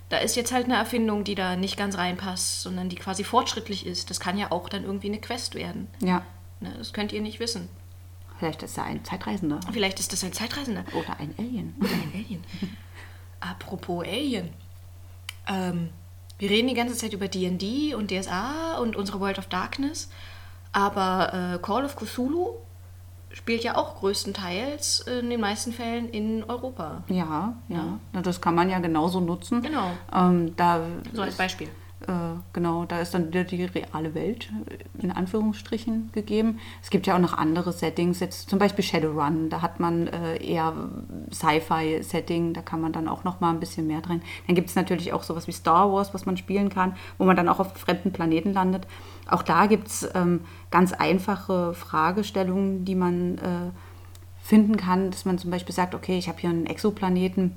[0.10, 3.86] da ist jetzt halt eine Erfindung, die da nicht ganz reinpasst, sondern die quasi fortschrittlich
[3.86, 4.10] ist.
[4.10, 5.88] Das kann ja auch dann irgendwie eine Quest werden.
[6.02, 6.24] ja,
[6.60, 6.74] Ne?
[6.78, 7.68] Das könnt ihr nicht wissen.
[8.40, 10.84] vielleicht ist er ein Zeitreisender Vielleicht ist das ein Zeitreisender.
[10.94, 11.76] oder ein Alien.
[11.80, 12.44] Oder ein Alien.
[13.40, 14.50] Apropos Alien.
[15.48, 15.90] Ähm,
[16.40, 20.10] wir reden die ganze Zeit über D&D und DSA und unsere World of Darkness,
[20.74, 22.56] aber äh, Call of Cthulhu
[23.32, 27.04] spielt ja auch größtenteils in den meisten Fällen in Europa.
[27.08, 29.62] Ja, ja, Na, Das kann man ja genauso nutzen.
[29.62, 29.92] Genau.
[30.14, 30.82] Ähm, da
[31.14, 31.70] So als Beispiel.
[32.08, 36.60] Äh, genau, da ist dann wieder die reale Welt äh, in Anführungsstrichen gegeben.
[36.82, 40.38] Es gibt ja auch noch andere Settings, jetzt zum Beispiel Shadowrun, da hat man äh,
[40.44, 40.74] eher
[41.32, 44.22] Sci-Fi-Setting, da kann man dann auch noch mal ein bisschen mehr drin.
[44.48, 47.38] Dann gibt es natürlich auch sowas wie Star Wars, was man spielen kann, wo man
[47.38, 48.86] dann auch auf fremden Planeten landet.
[49.30, 53.72] Auch da gibt es ähm, ganz einfache Fragestellungen, die man äh,
[54.42, 57.56] finden kann, dass man zum Beispiel sagt, okay, ich habe hier einen Exoplaneten,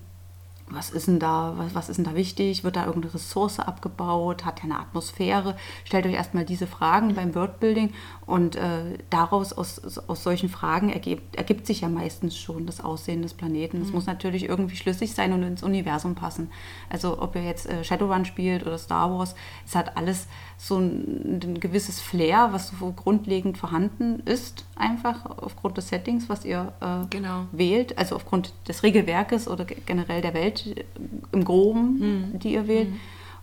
[0.68, 2.64] was ist denn da, was, was ist denn da wichtig?
[2.64, 4.44] Wird da irgendeine Ressource abgebaut?
[4.44, 5.56] Hat er eine Atmosphäre?
[5.84, 7.92] Stellt euch erstmal diese Fragen beim Wordbuilding
[8.26, 13.22] und äh, daraus, aus, aus solchen Fragen ergibt, ergibt sich ja meistens schon das Aussehen
[13.22, 13.80] des Planeten.
[13.80, 16.50] Es muss natürlich irgendwie schlüssig sein und ins Universum passen.
[16.90, 20.26] Also ob ihr jetzt äh, Shadowrun spielt oder Star Wars, es hat alles
[20.58, 26.44] so ein, ein gewisses Flair, was so grundlegend vorhanden ist, einfach aufgrund des Settings, was
[26.44, 27.44] ihr äh, Genau.
[27.52, 30.84] wählt, also aufgrund des Regelwerkes oder ge- generell der Welt äh,
[31.32, 32.88] im Groben, die ihr wählt.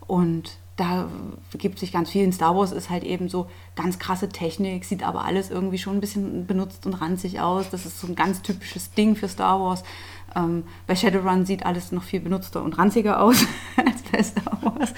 [0.07, 1.07] Und da
[1.53, 2.23] gibt sich ganz viel.
[2.23, 5.95] In Star Wars ist halt eben so ganz krasse Technik, sieht aber alles irgendwie schon
[5.97, 7.69] ein bisschen benutzt und ranzig aus.
[7.69, 9.83] Das ist so ein ganz typisches Ding für Star Wars.
[10.35, 13.45] Ähm, bei Shadowrun sieht alles noch viel benutzter und ranziger aus
[13.77, 14.93] als bei Star Wars.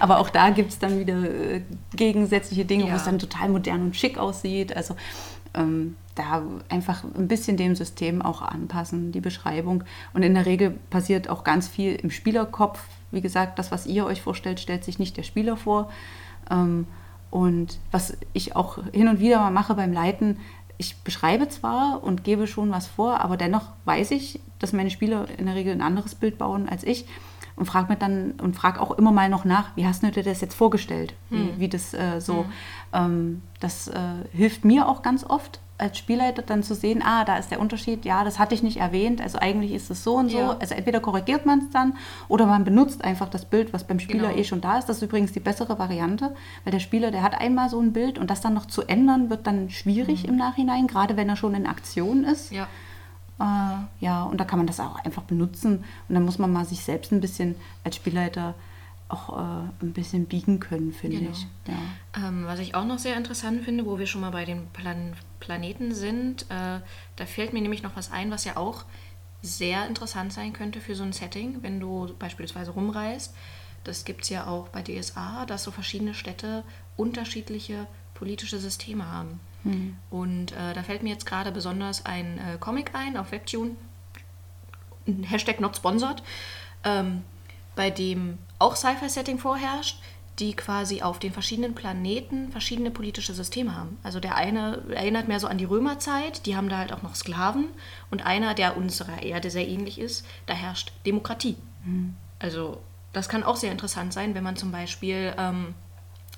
[0.00, 1.60] Aber auch da gibt es dann wieder äh,
[1.94, 2.96] gegensätzliche Dinge, wo Ja.
[2.96, 4.74] es dann total modern und schick aussieht.
[4.74, 4.94] Also
[5.52, 9.84] ähm, da einfach ein bisschen dem System auch anpassen, die Beschreibung.
[10.12, 12.82] Und in der Regel passiert auch ganz viel im Spielerkopf.
[13.10, 15.90] Wie gesagt, das, was ihr euch vorstellt, stellt sich nicht der Spieler vor.
[16.50, 16.86] Ähm,
[17.30, 20.38] und was ich auch hin und wieder mal mache beim Leiten,
[20.78, 25.26] ich beschreibe zwar und gebe schon was vor, aber dennoch weiß ich, dass meine Spieler
[25.36, 27.06] in der Regel ein anderes Bild bauen als ich
[27.54, 30.22] und frage mir dann und frage auch immer mal noch nach, wie hast du dir
[30.22, 32.46] das jetzt vorgestellt, wie, wie das äh, so,
[32.94, 33.98] ähm, das äh,
[34.32, 38.04] hilft mir auch ganz oft als Spielleiter dann zu sehen, ah, da ist der Unterschied,
[38.04, 40.38] ja, das hatte ich nicht erwähnt, also eigentlich ist es so und so.
[40.38, 40.56] Ja.
[40.60, 41.94] Also entweder korrigiert man es dann
[42.28, 44.40] oder man benutzt einfach das Bild, was beim Spieler Genau.
[44.40, 44.88] eh schon da ist.
[44.88, 48.18] Das ist übrigens die bessere Variante, weil der Spieler, der hat einmal so ein Bild
[48.18, 51.54] und das dann noch zu ändern, wird dann schwierig im Nachhinein, gerade wenn er schon
[51.54, 52.52] in Aktion ist.
[52.52, 52.68] Ja.
[53.40, 55.84] Äh, ja, und da kann man das auch einfach benutzen.
[56.08, 58.54] Und dann muss man mal sich selbst ein bisschen als Spielleiter
[59.12, 61.30] auch äh, ein bisschen biegen können, finde Genau.
[61.30, 61.46] ich.
[61.66, 62.28] Ja.
[62.28, 65.14] Ähm, was ich auch noch sehr interessant finde, wo wir schon mal bei den Plan
[65.40, 66.80] Planeten sind, äh,
[67.16, 68.84] da fällt mir nämlich noch was ein, was ja auch
[69.42, 73.34] sehr interessant sein könnte für so ein Setting, wenn du beispielsweise rumreist.
[73.84, 76.62] Das gibt es ja auch bei DSA, dass so verschiedene Städte
[76.96, 79.40] unterschiedliche politische Systeme haben.
[80.10, 83.76] Und äh, da fällt mir jetzt gerade besonders ein äh, Comic ein auf Webtoon,
[85.22, 86.22] Hashtag not sponsored,
[86.84, 87.22] ähm,
[87.74, 89.98] bei dem auch Sci-Fi-Setting vorherrscht,
[90.38, 93.98] die quasi auf den verschiedenen Planeten verschiedene politische Systeme haben.
[94.02, 97.14] Also der eine erinnert mehr so an die Römerzeit, die haben da halt auch noch
[97.14, 97.66] Sklaven
[98.10, 101.56] und einer, der unserer Erde sehr ähnlich ist, da herrscht Demokratie.
[102.38, 102.80] Also
[103.12, 105.74] das kann auch sehr interessant sein, wenn man zum Beispiel ähm,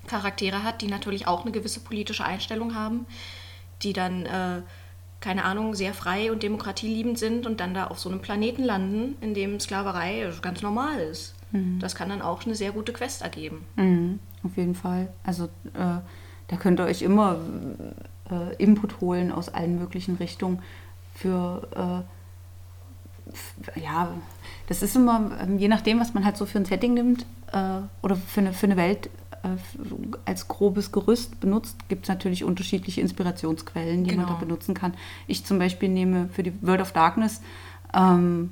[0.07, 3.05] Charaktere hat, die natürlich auch eine gewisse politische Einstellung haben,
[3.83, 4.61] die dann, äh,
[5.23, 9.15] keine Ahnung, sehr frei und demokratieliebend sind und dann da auf so einem Planeten landen,
[9.21, 11.33] in dem Sklaverei ganz normal ist.
[11.53, 11.79] Mhm.
[11.79, 13.65] Das kann dann auch eine sehr gute Quest ergeben.
[13.77, 15.13] Mhm, auf jeden Fall.
[15.23, 16.01] Also äh,
[16.47, 17.39] da könnt ihr euch immer
[18.29, 20.61] äh, Input holen aus allen möglichen Richtungen
[21.15, 22.05] für,
[23.77, 24.09] äh, ja,
[24.67, 27.79] das ist immer, ähm, je nachdem, was man halt so für ein Setting nimmt äh,
[28.01, 29.09] oder für eine, für eine Welt
[30.25, 34.23] als grobes Gerüst benutzt, gibt es natürlich unterschiedliche Inspirationsquellen, die genau.
[34.23, 34.45] man da genau.
[34.47, 34.93] benutzen kann.
[35.27, 37.41] Ich zum Beispiel nehme für die World of Darkness
[37.93, 38.51] ähm,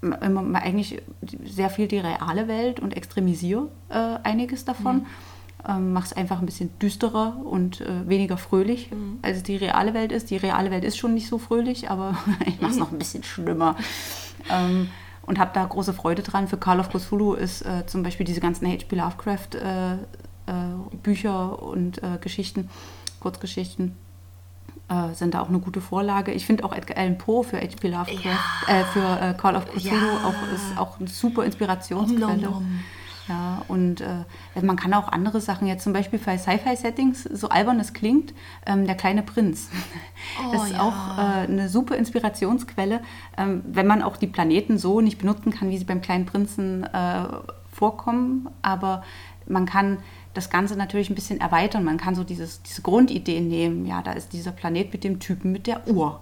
[0.00, 1.02] eigentlich
[1.44, 4.98] sehr viel die reale Welt und extremisiere äh, einiges davon.
[4.98, 5.06] Mhm
[5.68, 9.18] ähm, mache es einfach ein bisschen düsterer und äh, weniger fröhlich, mhm.
[9.22, 10.30] als die reale Welt ist.
[10.30, 13.22] Die reale Welt ist schon nicht so fröhlich, aber ich mache es noch ein bisschen
[13.22, 13.76] schlimmer.
[14.50, 14.88] Ähm,
[15.26, 16.48] und habe da große Freude dran.
[16.48, 18.96] Für Call of Cthulhu ist äh, zum Beispiel diese ganzen H.P.
[18.96, 19.98] Lovecraft äh, äh,
[21.02, 22.70] Bücher und äh, Geschichten,
[23.20, 23.96] Kurzgeschichten,
[25.14, 26.30] sind da auch eine gute Vorlage.
[26.30, 27.88] Ich finde auch Edgar Allan Poe für H.P.
[27.88, 28.84] Lovecraft, ja.
[28.84, 30.24] für Call of Cthulhu ja.
[30.24, 32.46] auch, ist auch eine super Inspirationsquelle.
[32.48, 32.84] Um, um, um.
[33.28, 34.24] Ja, und äh,
[34.62, 38.34] man kann auch andere Sachen, jetzt zum Beispiel bei Sci-Fi-Settings, so albern es klingt,
[38.66, 39.68] ähm, der kleine Prinz.
[40.40, 40.80] Oh, das ist ja.
[40.80, 43.00] auch äh, eine super Inspirationsquelle,
[43.36, 46.84] ähm, wenn man auch die Planeten so nicht benutzen kann, wie sie beim kleinen Prinzen
[46.84, 47.24] äh,
[47.72, 48.48] vorkommen.
[48.62, 49.02] Aber
[49.46, 49.98] man kann
[50.36, 51.82] das Ganze natürlich ein bisschen erweitern.
[51.84, 53.86] Man kann so dieses, diese Grundidee nehmen.
[53.86, 56.20] Ja, da ist dieser Planet mit dem Typen mit der Uhr.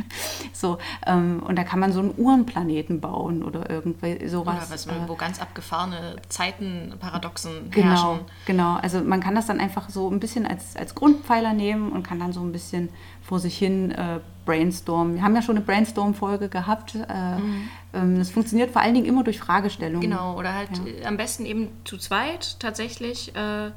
[0.52, 4.56] so, ähm, und da kann man so einen Uhrenplaneten bauen oder irgendwie sowas.
[4.56, 8.20] Oder was, äh, wo ganz abgefahrene Zeitenparadoxen genau, herrschen.
[8.46, 12.02] Genau, also man kann das dann einfach so ein bisschen als, als Grundpfeiler nehmen und
[12.02, 12.90] kann dann so ein bisschen
[13.22, 15.14] vor sich hin äh, brainstormen.
[15.14, 16.94] Wir haben ja schon eine Brainstorm-Folge gehabt.
[16.94, 17.68] Äh, mhm.
[17.92, 20.00] ähm, das funktioniert vor allen Dingen immer durch Fragestellungen.
[20.00, 21.06] Genau, oder halt ja.
[21.06, 23.34] am besten eben zu zweit tatsächlich.
[23.34, 23.70] Äh,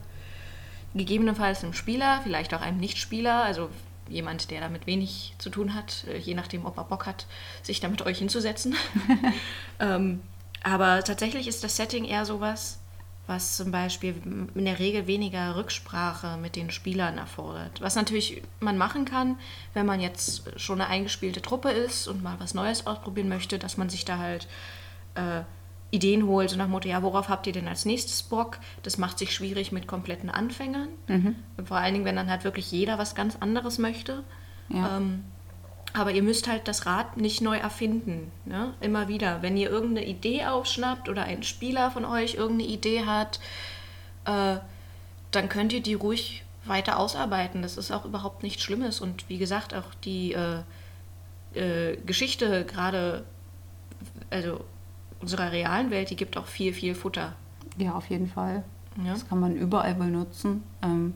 [0.94, 3.70] gegebenenfalls einem Spieler, vielleicht auch einem Nichtspieler, also
[4.10, 7.26] jemand, der damit wenig zu tun hat, äh, je nachdem, ob er Bock hat,
[7.64, 8.76] sich da mit euch hinzusetzen.
[9.80, 10.22] ähm,
[10.64, 12.80] aber tatsächlich ist das Setting eher sowas,
[13.26, 14.16] was zum Beispiel
[14.54, 17.80] in der Regel weniger Rücksprache mit den Spielern erfordert.
[17.80, 19.40] Was natürlich man machen kann,
[19.74, 23.78] wenn man jetzt schon eine eingespielte Truppe ist und mal was Neues ausprobieren möchte, dass
[23.78, 24.48] man sich da halt
[25.16, 25.42] äh,
[25.92, 28.60] Ideen holt, so nach dem Motto, ja, worauf habt ihr denn als nächstes Bock?
[28.82, 30.88] Das macht sich schwierig mit kompletten Anfängern.
[31.08, 31.36] Mhm.
[31.66, 34.24] Vor allen Dingen, wenn dann halt wirklich jeder was ganz anderes möchte.
[34.70, 34.98] Ja.
[34.98, 35.26] Ähm,
[35.94, 38.32] aber ihr müsst halt das Rad nicht neu erfinden.
[38.46, 38.74] Ne?
[38.80, 39.42] Immer wieder.
[39.42, 43.42] Wenn ihr irgendeine Idee aufschnappt oder ein Spieler von euch irgendeine Idee hat,
[44.24, 44.58] äh,
[45.32, 47.62] dann könnt ihr die ruhig weiter ausarbeiten.
[47.62, 49.02] Das ist auch überhaupt nichts Schlimmes.
[49.02, 50.62] Und wie gesagt, auch die äh,
[51.54, 53.26] äh, Geschichte gerade,
[54.30, 54.64] also
[55.22, 57.34] unserer realen Welt, die gibt auch viel, viel Futter.
[57.78, 58.64] Ja, auf jeden Fall.
[59.04, 59.14] Ja.
[59.14, 60.64] Das kann man überall benutzen.
[60.82, 61.14] Ähm,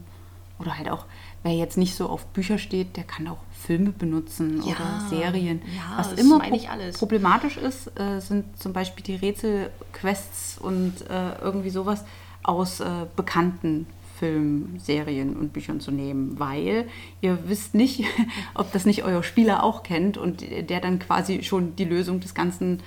[0.58, 1.06] oder halt auch,
[1.44, 5.62] wer jetzt nicht so auf Bücher steht, der kann auch Filme benutzen ja, oder Serien.
[5.76, 6.58] Ja, Was immer pro
[6.98, 12.06] problematisch ist, äh, sind zum Beispiel die Rätselquests und äh, irgendwie sowas
[12.44, 13.88] aus äh, bekannten
[14.18, 16.88] Filmen, Serien und Büchern zu nehmen, weil
[17.20, 18.06] ihr wisst nicht,
[18.54, 22.34] ob das nicht euer Spieler auch kennt und der dann quasi schon die Lösung des
[22.34, 22.84] Ganzen äh,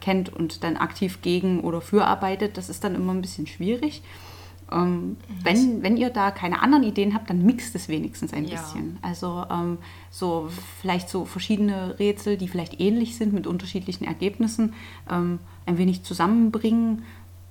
[0.00, 2.56] kennt und dann aktiv gegen oder für arbeitet.
[2.56, 4.02] Das ist dann immer ein bisschen schwierig.
[4.72, 8.60] Ähm, wenn, wenn ihr da keine anderen Ideen habt, dann mixt es wenigstens ein ja.
[8.60, 8.98] bisschen.
[9.02, 9.78] Also ähm,
[10.10, 10.48] so
[10.80, 14.74] vielleicht so verschiedene Rätsel, die vielleicht ähnlich sind mit unterschiedlichen Ergebnissen,
[15.10, 17.02] ähm, ein wenig zusammenbringen,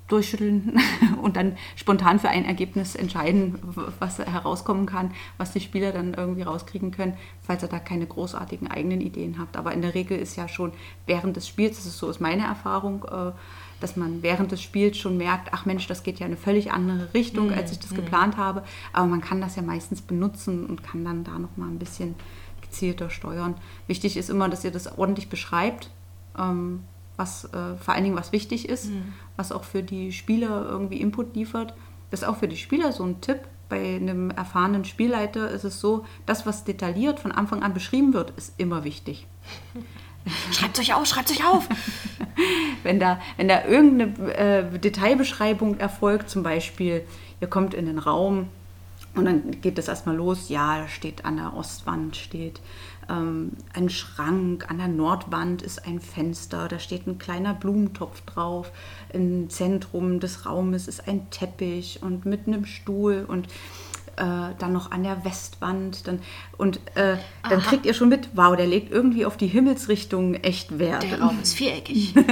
[0.08, 0.80] durchschütteln
[1.22, 3.60] und dann spontan für ein Ergebnis entscheiden,
[4.00, 8.70] was herauskommen kann, was die Spieler dann irgendwie rauskriegen können, falls ihr da keine großartigen
[8.70, 9.58] eigenen Ideen habt.
[9.58, 10.74] Aber in der Regel ist ja schon
[11.06, 13.32] während des Spiels, das ist so ist meine Erfahrung, äh,
[13.80, 16.72] dass man während des Spiels schon merkt, ach Mensch, das geht ja in eine völlig
[16.72, 17.54] andere Richtung, mhm.
[17.54, 17.98] als ich das mhm.
[17.98, 18.64] geplant habe.
[18.94, 22.16] Aber man kann das ja meistens benutzen und kann dann da nochmal ein bisschen
[22.62, 23.56] gezielter steuern.
[23.88, 25.90] Wichtig ist immer, dass ihr das ordentlich beschreibt,
[26.38, 26.84] ähm,
[27.18, 29.14] was äh, vor allen Dingen was wichtig ist, mhm.
[29.38, 31.74] was auch für die Spieler irgendwie Input liefert.
[32.12, 33.40] Das ist auch für die Spieler so ein Tipp.
[33.70, 38.32] Bei einem erfahrenen Spielleiter ist es so, das, was detailliert von Anfang an beschrieben wird,
[38.38, 39.26] ist immer wichtig.
[40.52, 41.68] Schreibt euch auf, schreibt euch auf.
[42.84, 47.06] wenn, da, wenn da irgendeine äh, Detailbeschreibung erfolgt, zum Beispiel,
[47.42, 48.48] ihr kommt in den Raum
[49.16, 52.62] und dann geht das erstmal los, ja, da steht an der Ostwand steht
[53.10, 58.72] ähm, ein Schrank, an der Nordwand ist ein Fenster, da steht ein kleiner Blumentopf drauf,
[59.12, 63.48] im Zentrum des Raumes ist ein Teppich und mit einem Stuhl und
[64.18, 66.08] äh, dann noch an der Westwand.
[66.08, 66.20] Dann,
[66.58, 67.18] und äh,
[67.50, 71.04] dann kriegt ihr schon mit, wow, der legt irgendwie auf die Himmelsrichtung echt Wert.
[71.04, 72.14] Der Raum ist viereckig.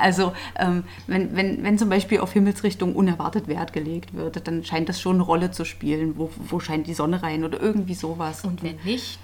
[0.00, 4.88] Also ähm, wenn, wenn, wenn zum Beispiel auf Himmelsrichtung unerwartet Wert gelegt wird, dann scheint
[4.88, 6.16] das schon eine Rolle zu spielen.
[6.16, 8.44] Wo, wo scheint die Sonne rein oder irgendwie sowas.
[8.44, 9.18] Und wenn nicht,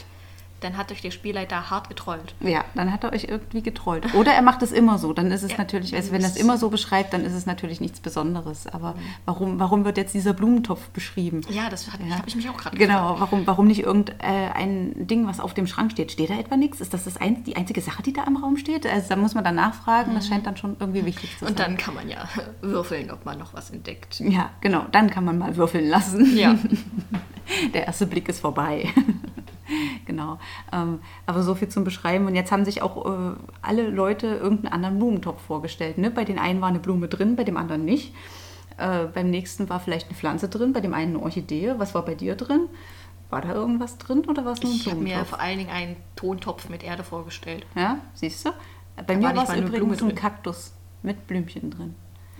[0.65, 2.35] dann hat euch der Spielleiter hart getrollt.
[2.41, 4.15] Ja, dann hat er euch irgendwie getrollt.
[4.15, 5.13] Oder er macht es immer so.
[5.13, 7.47] Dann ist es Ja, natürlich, also wenn er es immer so beschreibt, dann ist es
[7.47, 8.67] natürlich nichts Besonderes.
[8.67, 8.95] Aber
[9.27, 11.43] warum, warum wird jetzt dieser Blumentopf beschrieben?
[11.51, 15.41] Ja, das hat- habe ich mich auch gerade Genau, warum, warum nicht irgendein Ding, was
[15.41, 16.11] auf dem Schrank steht?
[16.13, 16.81] Steht da etwa nichts?
[16.81, 18.87] Ist das, das ein, die einzige Sache, die da im Raum steht?
[18.87, 20.15] Also da muss man dann nachfragen.
[20.15, 21.49] Das scheint dann schon irgendwie wichtig zu sein.
[21.51, 22.29] Und dann kann man ja
[22.63, 24.21] würfeln, ob man noch was entdeckt.
[24.21, 26.37] Ja, genau, dann kann man mal würfeln lassen.
[26.37, 26.57] Ja.
[27.75, 28.89] Der erste Blick ist vorbei.
[30.15, 30.39] Genau.
[30.73, 32.27] Ähm, aber so viel zum Beschreiben.
[32.27, 35.99] Und jetzt haben sich auch äh, alle Leute irgendeinen anderen Blumentopf vorgestellt.
[35.99, 36.11] Ne?
[36.11, 38.15] Bei den einen war eine Blume drin, bei dem anderen nicht.
[38.77, 41.75] Äh, beim nächsten war vielleicht eine Pflanze drin, bei dem einen eine Orchidee.
[41.79, 42.69] Was war bei dir drin?
[43.31, 45.71] War da irgendwas drin oder war es nur ein Ich habe mir vor allen Dingen
[45.71, 47.67] einen Tontopf mit Erde vorgestellt.
[47.75, 48.51] Ja, siehst du?
[48.97, 50.15] Bei Da mir war es übrigens ein.
[50.15, 50.73] Kaktus
[51.03, 51.95] mit Blümchen drin.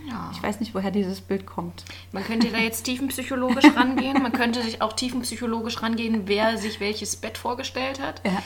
[0.07, 0.31] Ja.
[0.33, 1.85] Ich weiß nicht, woher dieses Bild kommt.
[2.11, 4.21] Man könnte da jetzt tiefenpsychologisch rangehen.
[4.21, 8.21] Man könnte sich auch tiefenpsychologisch rangehen, wer sich welches Bett vorgestellt hat.
[8.25, 8.41] Ja.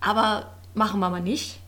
[0.00, 1.60] Aber machen wir mal nicht.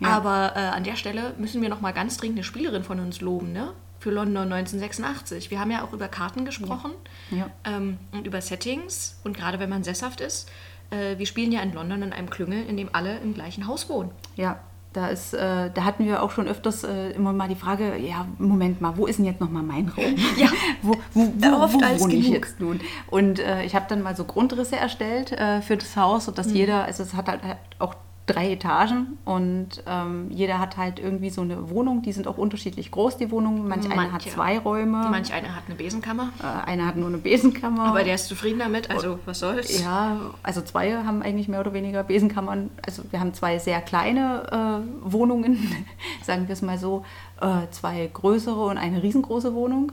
[0.00, 0.08] Ja.
[0.08, 3.20] Aber äh, an der Stelle müssen wir noch mal ganz dringend eine Spielerin von uns
[3.20, 3.72] loben, ne?
[3.98, 5.50] Für London 1986.
[5.50, 6.92] Wir haben ja auch über Karten gesprochen
[7.30, 7.50] Ja.
[7.64, 9.18] Ähm, und über Settings.
[9.24, 10.50] Und gerade wenn man sesshaft ist,
[10.90, 13.88] äh, wir spielen ja in London in einem Klüngel, in dem alle im gleichen Haus
[13.88, 14.10] wohnen.
[14.36, 14.60] Ja,
[14.96, 18.26] da ist, äh, da hatten wir auch schon öfters äh, immer mal die Frage, ja,
[18.38, 20.14] Moment mal, wo ist denn jetzt nochmal mein Raum?
[20.36, 20.48] Ja.
[20.82, 22.80] wo, wo, wo, Oft wo als wohne ich jetzt nun?
[23.08, 26.54] Und äh, ich habe dann mal so Grundrisse erstellt äh, für das Haus, sodass Mhm.
[26.56, 27.40] jeder, also es hat halt
[27.78, 27.94] auch
[28.26, 32.90] drei Etagen und ähm, jeder hat halt irgendwie so eine Wohnung, die sind auch unterschiedlich
[32.90, 33.68] groß, die Wohnungen.
[33.68, 37.18] Manch eine hat zwei Räume, Manch einer hat eine Besenkammer, äh, einer hat nur eine
[37.18, 37.84] Besenkammer.
[37.84, 39.80] aber der ist zufrieden damit, also was soll's.
[39.80, 42.70] Ja, also zwei haben eigentlich mehr oder weniger Besenkammern.
[42.84, 45.86] Also wir haben zwei sehr kleine äh, Wohnungen,
[46.24, 47.04] sagen wir es mal so,
[47.40, 49.92] äh, zwei größere und eine riesengroße Wohnung.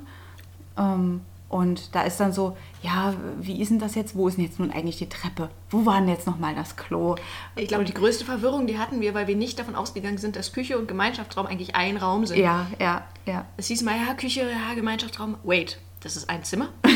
[0.76, 1.22] Ähm,
[1.54, 4.16] und da ist dann so, ja, wie ist denn das jetzt?
[4.16, 5.52] Wo ist denn jetzt nun eigentlich die Treppe?
[5.70, 7.14] Wo war denn jetzt nochmal das Klo?
[7.56, 10.52] Ich glaube, die größte Verwirrung, die hatten wir, weil wir nicht davon ausgegangen sind, dass
[10.52, 12.40] Küche und Gemeinschaftsraum eigentlich ein Raum sind.
[12.40, 13.46] Ja, ja, ja.
[13.56, 15.38] Es hieß mal, ja, Küche, ja, Gemeinschaftsraum.
[15.44, 16.70] Wait, das ist ein Zimmer?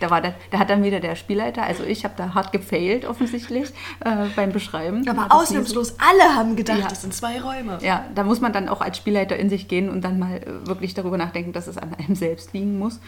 [0.00, 3.04] Da, war da, da hat dann wieder der Spielleiter, also ich habe da hart gefailt
[3.04, 3.68] offensichtlich
[4.04, 5.00] äh, beim Beschreiben.
[5.00, 6.88] Nie so- alle haben gedacht, Ja.
[6.88, 7.78] das sind zwei Räume.
[7.82, 10.66] Ja, da muss man dann auch als Spielleiter in sich gehen und dann mal äh,
[10.66, 13.00] wirklich darüber nachdenken, dass es an einem selbst liegen muss.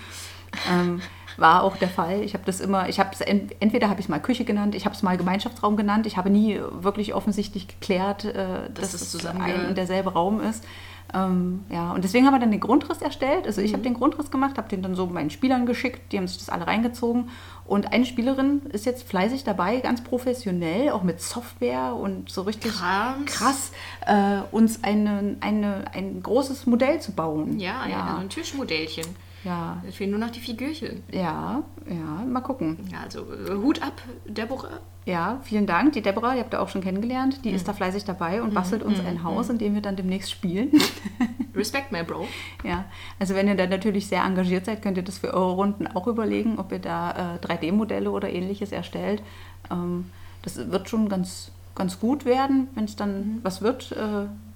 [0.71, 1.01] Ähm,
[1.37, 2.23] war auch der Fall.
[2.23, 4.75] Ich habe das immer, ich habe es ent, entweder habe ich es mal Küche genannt,
[4.75, 6.07] ich habe es mal Gemeinschaftsraum genannt.
[6.07, 9.61] Ich habe nie wirklich offensichtlich geklärt, äh, dass, es es zusammengehört.
[9.61, 10.65] ein und derselbe Raum ist.
[11.13, 13.47] Ähm, ja, und deswegen haben wir dann den Grundriss erstellt.
[13.47, 13.67] Also Mhm.
[13.67, 16.39] ich habe den Grundriss gemacht, habe den dann so meinen Spielern geschickt, die haben sich
[16.39, 17.31] das alle reingezogen.
[17.67, 22.73] Und eine Spielerin ist jetzt fleißig dabei, ganz professionell, auch mit Software und so richtig
[22.73, 23.27] Krams.
[23.27, 23.73] krass,
[24.07, 27.59] äh, uns eine, eine, ein großes Modell zu bauen.
[27.61, 27.91] Ja, ja.
[27.91, 29.07] ja, ein Tischmodellchen.
[29.45, 31.03] Ja, Es fehlen nur noch die Figürchen.
[31.13, 32.79] ja, ja, mal gucken.
[32.93, 34.81] Ja, also äh, Hut ab, Deborah.
[35.07, 35.95] Ja, vielen Dank.
[35.95, 37.43] Die Deborah, die habt ihr auch schon kennengelernt, Mhm.
[37.43, 40.31] die ist da fleißig dabei und bastelt uns ein Haus, in dem wir dann demnächst
[40.31, 40.71] spielen.
[41.55, 42.27] Respect, my bro.
[42.65, 42.85] Ja,
[43.19, 46.07] also wenn ihr da natürlich sehr engagiert seid, könnt ihr das für eure Runden auch
[46.07, 49.23] überlegen, ob ihr da äh, 3D-Modelle oder ähnliches erstellt.
[49.71, 50.11] Ähm,
[50.43, 53.93] das wird schon ganz, ganz gut werden, wenn es dann was wird.
[53.93, 53.97] Äh,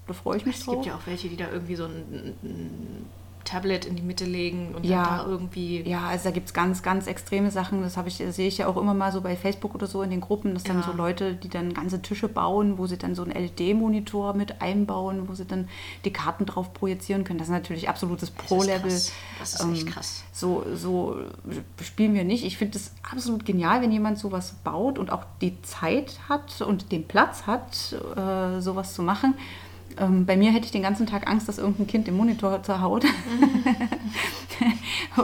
[0.06, 0.74] da freue ich mich Es drauf.
[0.74, 2.34] gibt ja auch welche, die da irgendwie so ein
[3.44, 5.04] Tablet in die Mitte legen und Ja.
[5.04, 5.82] dann da irgendwie.
[5.88, 7.82] Ja, also da gibt es ganz, ganz extreme Sachen.
[7.82, 10.02] Das habe ich, das sehe ich ja auch immer mal so bei Facebook oder so
[10.02, 10.82] in den Gruppen, dass dann Ja.
[10.84, 15.28] so Leute, die dann ganze Tische bauen, wo sie dann so einen LED-Monitor mit einbauen,
[15.28, 15.68] wo sie dann
[16.04, 17.38] die Karten drauf projizieren können.
[17.38, 18.90] Das ist natürlich absolutes Pro-Level.
[18.90, 19.12] krass.
[19.38, 20.24] Das ist echt krass.
[20.32, 21.16] So, so
[21.82, 22.44] spielen wir nicht.
[22.44, 26.90] Ich finde es absolut genial, wenn jemand sowas baut und auch die Zeit hat und
[26.92, 29.34] den Platz hat, äh, sowas zu machen.
[29.98, 33.04] Ähm, bei mir hätte ich den ganzen Tag Angst, dass irgendein Kind den Monitor zerhaut.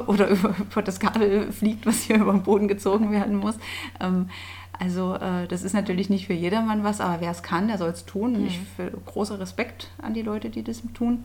[0.07, 3.57] Oder über, über das Kabel fliegt, was hier über den Boden gezogen werden muss.
[4.01, 4.29] Ähm,
[4.79, 7.91] also äh, das ist natürlich nicht für jedermann was, aber wer es kann, der soll
[7.91, 8.35] es tun.
[8.35, 11.25] Und ich für großer Respekt an die Leute, die das tun.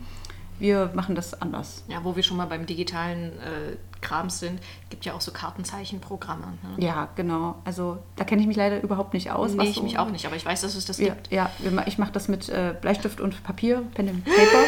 [0.58, 1.84] Wir machen das anders.
[1.88, 6.46] Ja, wo wir schon mal beim digitalen äh, Krams sind, gibt ja auch so Kartenzeichenprogramme.
[6.64, 6.86] Ne?
[6.86, 7.56] Ja, genau.
[7.66, 9.52] Also da kenne ich mich leider überhaupt nicht aus.
[9.52, 11.32] Nee, was ich so- mich auch nicht, aber ich weiß, dass es das Ja, gibt.
[11.32, 11.50] ja
[11.86, 14.66] ich mache das mit äh, Bleistift und Papier, Pen and Paper.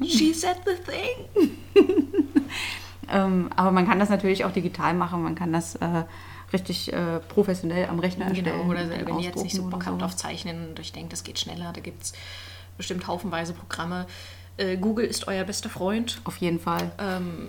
[0.06, 1.50] She said the thing.
[3.12, 5.22] ähm, aber man kann das natürlich auch digital machen.
[5.22, 6.04] Man kann das äh,
[6.52, 8.56] richtig äh, professionell am Rechner erstellen.
[8.62, 11.22] Genau, oder wenn ihr jetzt nicht so Bock habt auf Zeichnen und euch denkt, das
[11.22, 12.12] geht schneller, da gibt es
[12.76, 14.06] bestimmt haufenweise Programme.
[14.56, 16.20] Äh, Google ist euer bester Freund.
[16.24, 16.90] Auf jeden Fall.
[16.98, 17.48] Ähm,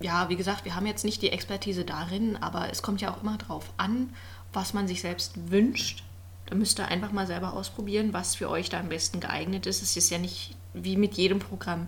[0.00, 3.22] ja, wie gesagt, wir haben jetzt nicht die Expertise darin, aber es kommt ja auch
[3.22, 4.10] immer drauf an,
[4.52, 6.04] was man sich selbst wünscht.
[6.46, 9.82] Da müsst ihr einfach mal selber ausprobieren, was für euch da am besten geeignet ist.
[9.82, 11.86] Es ist ja nicht wie mit jedem Programm,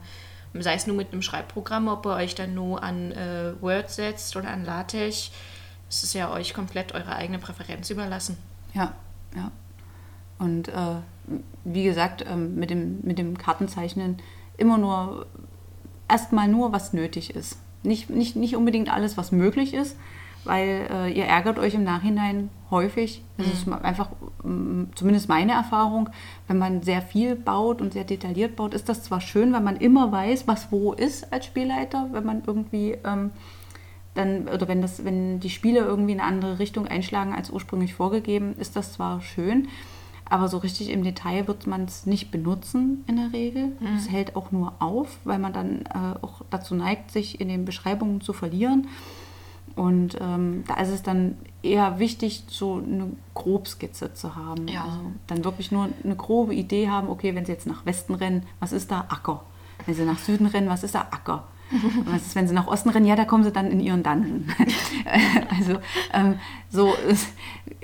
[0.55, 4.35] sei es nur mit einem Schreibprogramm, ob ihr euch dann nur an äh, Word setzt
[4.37, 5.31] oder an LaTeX.
[5.89, 8.39] Es ist ja euch komplett eure eigene Präferenz überlassen.
[8.73, 8.95] Ja,
[9.35, 9.51] ja.
[10.39, 10.97] Und äh,
[11.65, 14.19] wie gesagt, ähm, mit, dem, mit dem Kartenzeichnen
[14.57, 15.27] immer nur
[16.09, 17.59] erstmal nur, was nötig ist.
[17.83, 19.97] Nicht, nicht, nicht unbedingt alles, was möglich ist,
[20.45, 23.23] weil äh, ihr ärgert euch im Nachhinein häufig.
[23.37, 24.11] Das ist einfach
[24.43, 26.09] mm, zumindest meine Erfahrung.
[26.49, 29.77] Wenn man sehr viel baut und sehr detailliert baut, ist das zwar schön, weil man
[29.77, 33.31] immer weiß, was wo ist als Spielleiter, wenn man irgendwie ähm,
[34.15, 37.95] dann, oder wenn das, wenn die Spiele irgendwie in eine andere Richtung einschlagen als ursprünglich
[37.95, 39.69] vorgegeben, ist das zwar schön,
[40.29, 43.73] aber so richtig im Detail wird man es nicht benutzen in der Regel.
[43.97, 47.65] Es hält auch nur auf, weil man dann äh, auch dazu neigt, sich in den
[47.65, 48.89] Beschreibungen zu verlieren.
[49.77, 54.67] Und ähm, da ist es dann eher wichtig, so eine Grobskizze zu haben.
[54.69, 54.85] Ja.
[54.85, 58.45] Also dann wirklich nur eine grobe Idee haben, okay, wenn sie jetzt nach Westen rennen,
[58.59, 59.45] was ist da Acker?
[59.85, 61.45] Wenn sie nach Süden rennen, was ist da Acker?
[62.05, 63.07] Was ist, wenn sie nach Osten rennen?
[63.07, 64.49] Ja, da kommen sie dann in ihren Dungeon.
[65.51, 65.79] also
[66.13, 66.39] ähm,
[66.71, 67.29] so ist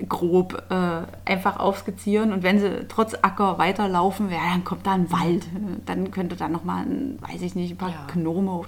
[0.09, 2.33] grob äh, einfach aufskizzieren.
[2.33, 5.47] Und wenn sie trotz Acker weiterlaufen, ja, dann kommt da ein Wald.
[5.87, 6.87] Dann könnte da nochmal,
[7.21, 8.07] weiß ich nicht, ein paar Ja.
[8.13, 8.65] Gnome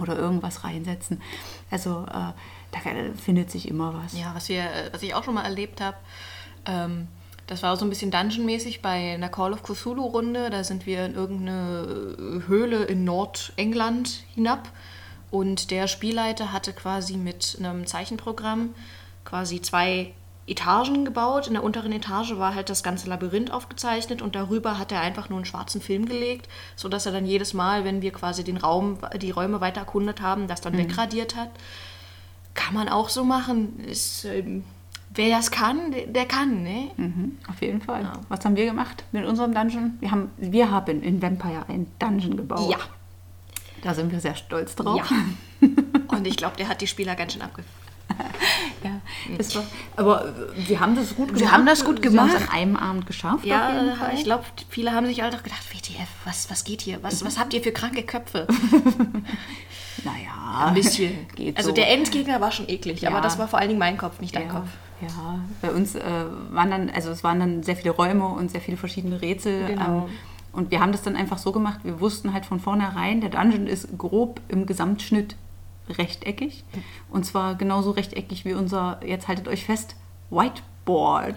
[0.00, 1.20] oder irgendwas reinsetzen.
[1.70, 2.32] Also äh,
[2.70, 2.78] da
[3.16, 4.18] findet sich immer was.
[4.18, 5.96] Ja, was, wir, äh, was ich auch schon mal erlebt habe,
[6.66, 7.08] ähm,
[7.46, 10.50] das war so ein bisschen Dungeon-mäßig bei einer Call of Cthulhu-Runde.
[10.50, 14.68] Da sind wir in irgendeine Höhle in Nordengland hinab.
[15.30, 18.74] Und der Spielleiter hatte quasi mit einem Zeichenprogramm
[19.24, 20.12] quasi zwei
[20.48, 21.46] Etagen gebaut.
[21.46, 25.28] In der unteren Etage war halt das ganze Labyrinth aufgezeichnet und darüber hat er einfach
[25.28, 28.98] nur einen schwarzen Film gelegt, sodass er dann jedes Mal, wenn wir quasi den Raum,
[29.20, 31.50] die Räume weiter erkundet haben, das dann wegradiert hat.
[32.54, 33.78] Kann man auch so machen.
[33.80, 34.64] Ist, ähm,
[35.14, 36.90] wer das kann, der, kann, ne?
[36.96, 38.10] Mhm, auf jeden Fall.
[38.28, 39.96] Was haben wir gemacht mit unserem Dungeon?
[40.00, 42.70] Wir haben, wir haben in Vampire ein Dungeon gebaut.
[42.70, 42.78] Ja.
[43.82, 45.08] Da sind wir sehr stolz drauf.
[45.08, 45.68] Ja.
[46.16, 47.62] Und ich glaube, der hat die Spieler ganz schön abge...
[48.84, 49.00] Ja,
[49.36, 49.64] das war,
[49.96, 51.40] aber wir haben das gut gemacht.
[51.40, 52.48] Wir haben das gut Wir haben es gemacht.
[52.52, 53.44] an einem Abend geschafft.
[53.44, 53.72] Ja,
[54.14, 57.02] ich glaube, viele haben sich halt auch gedacht, WTF, was, was geht hier?
[57.02, 58.46] Was, was habt ihr für kranke Köpfe?
[60.04, 61.26] Naja, Ein bisschen.
[61.34, 61.74] geht also so.
[61.74, 63.20] der Endgegner war schon eklig, aber Ja.
[63.22, 64.68] das war vor allen Dingen mein Kopf, nicht dein ja, Kopf.
[65.00, 66.00] Ja, bei uns äh,
[66.50, 69.66] waren dann, also es waren dann sehr viele Räume und sehr viele verschiedene Rätsel.
[69.66, 70.06] Genau.
[70.06, 70.14] Ähm,
[70.52, 73.66] und wir haben das dann einfach so gemacht, wir wussten halt von vornherein, der Dungeon
[73.66, 75.36] ist grob im Gesamtschnitt
[75.96, 76.64] rechteckig.
[77.10, 79.96] Und zwar genauso rechteckig wie unser, jetzt haltet euch fest,
[80.30, 81.36] Whiteboard.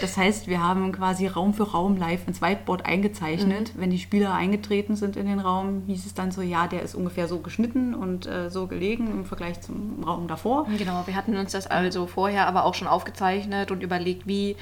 [0.00, 3.72] Das heißt, wir haben quasi Raum für Raum live ins Whiteboard eingezeichnet.
[3.76, 6.94] Wenn die Spieler eingetreten sind in den Raum, hieß es dann so, ja, der ist
[6.94, 10.66] ungefähr so geschnitten und äh, so gelegen im Vergleich zum Raum davor.
[10.78, 14.56] Genau, wir hatten uns das also vorher aber auch schon aufgezeichnet und überlegt, wie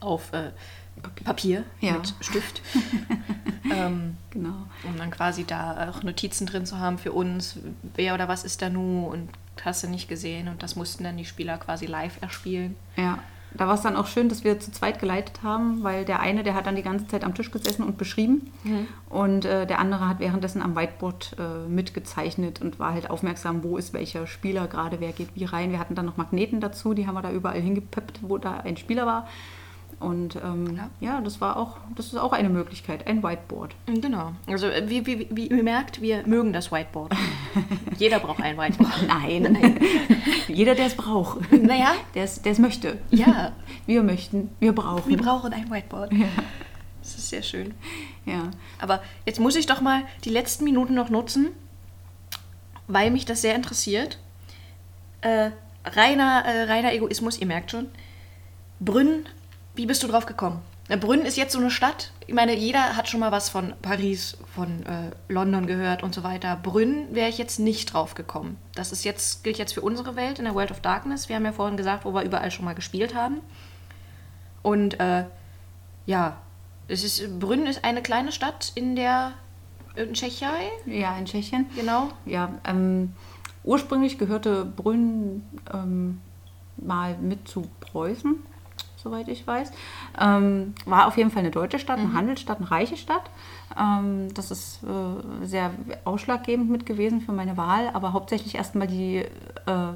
[0.00, 0.50] auf äh,
[1.24, 1.92] Papier Ja.
[1.94, 2.62] mit Stift.
[3.72, 4.54] ähm, Genau.
[4.84, 7.58] um dann quasi da auch Notizen drin zu haben für uns,
[7.94, 9.28] wer oder was ist da nu und
[9.64, 12.76] hast du nicht gesehen und das mussten dann die Spieler quasi live erspielen.
[12.96, 13.18] Ja,
[13.54, 16.42] da war es dann auch schön, dass wir zu zweit geleitet haben, weil der eine,
[16.44, 18.52] der hat dann die ganze Zeit am Tisch gesessen und beschrieben
[19.08, 23.76] und äh, der andere hat währenddessen am Whiteboard äh, mitgezeichnet und war halt aufmerksam, wo
[23.78, 25.70] ist welcher Spieler gerade, wer geht wie rein.
[25.72, 28.76] Wir hatten dann noch Magneten dazu, die haben wir da überall hingepeppt, wo da ein
[28.76, 29.26] Spieler war.
[30.00, 30.90] Und ähm, Ja.
[31.00, 31.20] ja.
[31.20, 33.74] das war auch, das ist auch eine Möglichkeit, ein Whiteboard.
[33.86, 34.32] Genau.
[34.46, 37.12] Also äh, wie, wie, wie ihr merkt, wir mögen das Whiteboard.
[37.98, 38.92] Jeder braucht ein Whiteboard.
[39.08, 39.58] Nein,
[40.48, 42.98] jeder, der es braucht, Naja, der es möchte.
[43.10, 43.52] ja,
[43.86, 45.08] Wir möchten, wir brauchen.
[45.10, 46.12] wir brauchen ein Whiteboard.
[47.02, 47.74] Das ist sehr schön.
[48.24, 48.50] ja.
[48.80, 51.48] Aber jetzt muss ich doch mal die letzten Minuten noch nutzen,
[52.86, 54.18] weil mich das sehr interessiert.
[55.22, 55.50] Äh,
[55.84, 57.88] reiner, äh, reiner Egoismus, ihr merkt schon.
[58.80, 59.26] Brünn,
[59.78, 60.60] wie bist du drauf gekommen?
[60.88, 62.10] Brünn ist jetzt so eine Stadt.
[62.26, 66.24] Ich meine, jeder hat schon mal was von Paris, von äh, London gehört und so
[66.24, 66.56] weiter.
[66.56, 68.56] Brünn wäre ich jetzt nicht drauf gekommen.
[68.74, 71.28] Das ist jetzt, gilt jetzt für unsere Welt in der World of Darkness.
[71.28, 73.40] Wir haben ja vorhin gesagt, wo wir überall schon mal gespielt haben.
[74.62, 75.26] Und äh,
[76.06, 76.38] ja,
[76.88, 79.34] es ist, Brünn ist eine kleine Stadt in der
[79.94, 81.66] in Tschechei, ja, in Tschechien.
[81.76, 82.08] genau.
[82.24, 83.12] Ja, ähm,
[83.62, 86.20] ursprünglich gehörte Brünn ähm,
[86.76, 88.36] mal mit zu Preußen,
[89.02, 89.70] soweit ich weiß.
[90.20, 93.30] Ähm, war auf jeden Fall eine deutsche Stadt, eine Handelsstadt, eine reiche Stadt.
[93.78, 95.70] Ähm, das ist äh, sehr
[96.04, 99.24] ausschlaggebend mit gewesen für meine Wahl, aber hauptsächlich erstmal die
[99.66, 99.92] äh,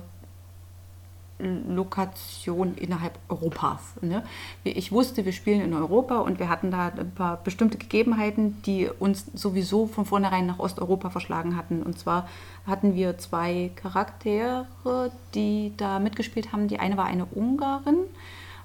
[1.43, 3.95] Lokation innerhalb Europas.
[4.01, 4.23] Ne?
[4.65, 8.89] Ich wusste, wir spielen in Europa und wir hatten da ein paar bestimmte Gegebenheiten, die
[8.89, 11.83] uns sowieso von vornherein nach Osteuropa verschlagen hatten.
[11.83, 12.29] Und zwar
[12.67, 14.67] hatten wir zwei Charaktere,
[15.35, 16.69] die da mitgespielt haben.
[16.69, 18.05] Die eine war eine Ungarin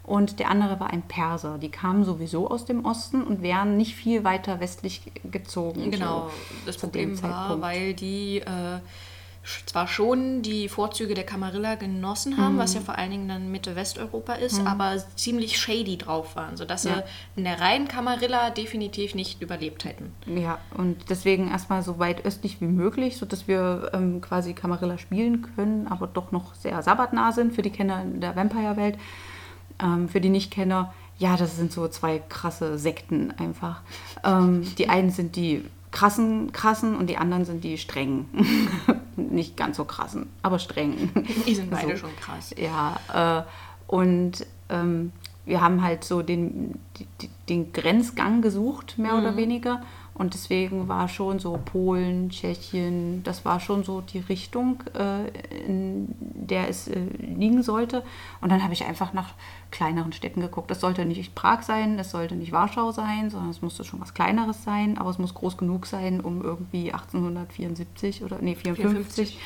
[0.07, 1.57] und der andere war ein Perser.
[1.57, 5.91] Die kamen sowieso aus dem Osten und wären nicht viel weiter westlich gezogen.
[5.91, 6.31] Genau, so
[6.65, 8.79] das Problem war, weil die äh,
[9.65, 12.59] zwar schon die Vorzüge der Camarilla genossen haben, mhm.
[12.59, 14.67] was ja vor allen Dingen dann Mitte Westeuropa ist, mhm.
[14.67, 16.95] aber ziemlich shady drauf waren, sodass ja.
[16.95, 17.03] sie
[17.35, 20.13] in der reinen Camarilla definitiv nicht überlebt hätten.
[20.25, 25.45] Ja, und deswegen erstmal so weit östlich wie möglich, sodass wir ähm, quasi Camarilla spielen
[25.55, 28.97] können, aber doch noch sehr sabbatnah sind für die Kenner der Vampire-Welt.
[29.81, 33.81] Ähm, für die Nichtkenner, ja, das sind so zwei krasse Sekten einfach.
[34.23, 38.29] Ähm, die einen sind die krassen, krassen und die anderen sind die strengen.
[39.15, 41.09] Nicht ganz so krassen, aber streng.
[41.47, 42.05] Die sind beide so.
[42.05, 42.53] schon krass.
[42.55, 43.43] Ja, äh,
[43.87, 45.11] und ähm,
[45.45, 46.77] wir haben halt so den,
[47.49, 49.19] den Grenzgang gesucht, mehr mhm.
[49.19, 49.81] oder weniger.
[50.17, 55.27] Und deswegen war schon so Polen, Tschechien, das war schon so die Richtung, äh,
[55.63, 58.01] in der es äh, liegen sollte.
[58.41, 59.35] Und dann habe ich einfach nach
[59.69, 60.71] kleineren Städten geguckt.
[60.71, 64.15] Das sollte nicht Prag sein, es sollte nicht Warschau sein, sondern es musste schon was
[64.15, 69.39] Kleineres sein, aber es muss groß genug sein, um irgendwie 1874 oder nee, 54, 54.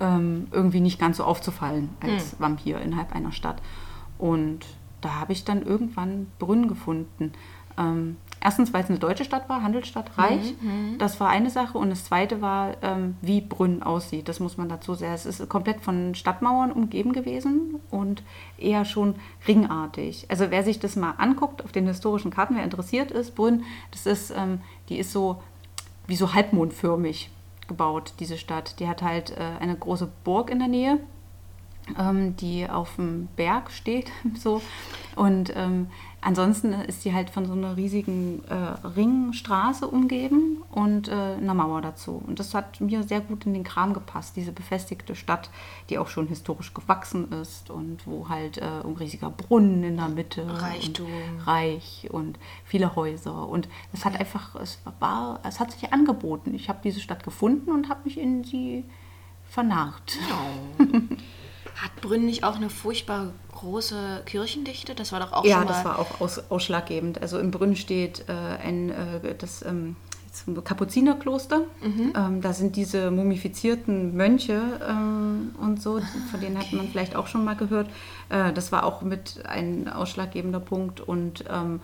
[0.00, 2.40] Ähm, irgendwie nicht ganz so aufzufallen als hm.
[2.40, 3.62] Vampir innerhalb einer Stadt.
[4.18, 4.66] Und
[5.00, 7.32] da habe ich dann irgendwann Brünn gefunden.
[7.78, 10.54] Ähm, erstens, weil es eine deutsche Stadt war, Handelsstadt, reich.
[10.60, 11.78] Mhm, mhm, das war eine Sache.
[11.78, 14.28] Und das zweite war, ähm, wie Brünn aussieht.
[14.28, 15.12] Das muss man dazu sagen.
[15.12, 18.22] Es ist komplett von Stadtmauern umgeben gewesen und
[18.58, 19.14] eher schon
[19.46, 20.26] ringartig.
[20.28, 24.06] Also wer sich das mal anguckt auf den historischen Karten, wer interessiert ist, Brünn, das
[24.06, 25.42] ist, ähm, die ist so
[26.06, 27.30] wie so halbmondförmig
[27.68, 28.80] gebaut, diese Stadt.
[28.80, 30.98] Die hat halt äh, eine große Burg in der Nähe
[31.98, 34.10] ähm, die auf dem Berg steht.
[34.34, 34.62] so.
[35.16, 35.88] Und ähm,
[36.22, 38.54] ansonsten ist die halt von so einer riesigen äh,
[38.86, 42.22] Ringstraße umgeben und äh, einer Mauer dazu.
[42.26, 45.50] Und das hat mir sehr gut in den Kram gepasst, diese befestigte Stadt,
[45.90, 50.08] die auch schon historisch gewachsen ist und wo halt äh, ein riesiger Brunnen in der
[50.08, 50.46] Mitte.
[50.48, 51.06] Reichtum.
[51.06, 53.48] Und reich und viele Häuser.
[53.48, 56.54] Und es hat einfach, es war, es hat sich angeboten.
[56.54, 58.84] Ich habe diese Stadt gefunden und habe mich in sie
[59.48, 60.16] vernarrt.
[60.30, 60.82] Oh.
[61.76, 64.94] Hat Brünn nicht auch eine furchtbar große Kirchendichte?
[64.94, 65.70] Das war doch auch ja, schon mal...
[65.70, 67.20] Ja, das war auch aus, ausschlaggebend.
[67.20, 69.96] Also in Brünn steht äh, ein, äh, das ähm,
[70.64, 71.60] Kapuzinerkloster.
[71.82, 72.12] Mhm.
[72.16, 76.00] Ähm, da sind diese mumifizierten Mönche ähm, und so,
[76.30, 76.66] von denen okay.
[76.66, 77.88] hat man vielleicht auch schon mal gehört.
[78.30, 81.80] Äh, das war auch mit ein ausschlaggebender Punkt und ähm,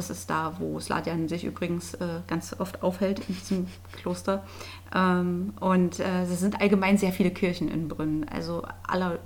[0.00, 4.42] das ist da, wo Sladian sich übrigens äh, ganz oft aufhält, in diesem Kloster.
[4.94, 9.18] Ähm, und äh, es sind allgemein sehr viele Kirchen in Brünn, also aller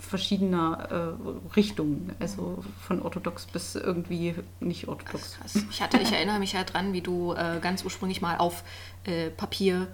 [0.00, 5.38] verschiedener äh, Richtungen, also von orthodox bis irgendwie nicht orthodox.
[5.70, 8.64] Ich, hatte, ich erinnere mich ja dran, wie du äh, ganz ursprünglich mal auf
[9.04, 9.86] äh, Papier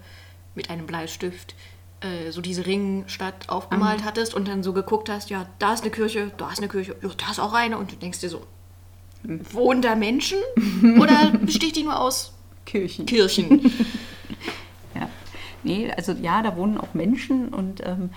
[0.55, 1.53] mit einem Bleistift
[2.01, 4.05] äh, so diese Ringstadt aufgemalt mhm.
[4.05, 6.95] hattest und dann so geguckt hast, ja, da ist eine Kirche, da ist eine Kirche,
[7.01, 8.41] ja, da ist auch eine und du denkst dir so,
[9.51, 10.37] Wohnen da Menschen
[10.99, 12.33] oder besteht die nur aus
[12.65, 13.05] Kirchen?
[13.05, 13.61] Kirchen.
[14.95, 15.09] ja.
[15.63, 18.09] Nee, also ja, da wohnen auch Menschen und ähm,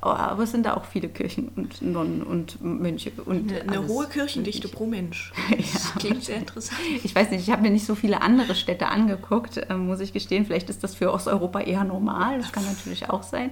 [0.00, 3.10] aber es sind da auch viele Kirchen und Nonnen und Mönche.
[3.24, 5.32] Und eine, eine hohe Kirchendichte pro Mensch.
[5.56, 6.00] Das ja.
[6.00, 6.80] klingt sehr interessant.
[7.02, 10.12] Ich weiß nicht, ich habe mir nicht so viele andere Städte angeguckt, äh, muss ich
[10.12, 10.46] gestehen.
[10.46, 12.38] Vielleicht ist das für Osteuropa eher normal.
[12.38, 13.50] Das kann natürlich auch sein.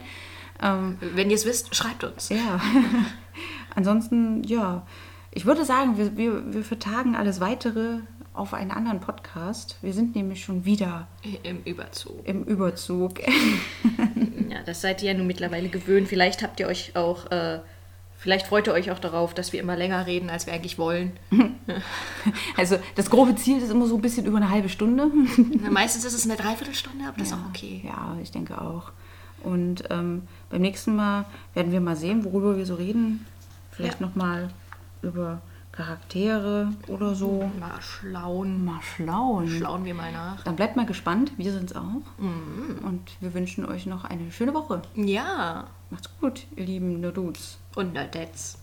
[0.62, 2.28] Ähm, Wenn ihr es wisst, schreibt uns.
[2.28, 2.60] Ja.
[3.74, 4.86] Ansonsten, ja,
[5.34, 7.98] ich würde sagen, wir, wir, wir vertagen alles Weitere
[8.32, 9.76] auf einen anderen Podcast.
[9.82, 11.08] Wir sind nämlich schon wieder
[11.42, 12.26] im Überzug.
[12.26, 13.20] Im Überzug.
[14.48, 16.08] ja, das seid ihr ja nun mittlerweile gewöhnt.
[16.08, 17.60] Vielleicht habt ihr euch auch, äh,
[18.16, 21.12] vielleicht freut ihr euch auch darauf, dass wir immer länger reden, als wir eigentlich wollen.
[22.56, 25.10] also das grobe Ziel ist immer so ein bisschen über eine halbe Stunde.
[25.62, 27.82] Na, meistens ist es eine Dreiviertelstunde, aber das ja, ist auch okay.
[27.84, 28.92] Ja, ich denke auch.
[29.42, 33.26] Und ähm, beim nächsten Mal werden wir mal sehen, worüber wir so reden.
[33.70, 34.06] Vielleicht ja.
[34.06, 34.50] nochmal
[35.04, 35.42] über
[35.72, 37.50] Charaktere oder so.
[37.58, 38.64] Mal schlauen.
[38.64, 39.48] Mal schlauen.
[39.48, 40.42] Schlauen wir mal nach.
[40.44, 41.32] Dann bleibt mal gespannt.
[41.36, 42.02] Wir sind es auch.
[42.18, 42.84] Mhm.
[42.84, 44.82] Und wir wünschen euch noch eine schöne Woche.
[44.94, 45.66] Ja.
[45.90, 47.58] Macht's gut, ihr lieben Nerdudes.
[47.74, 48.58] Und Nerdettes.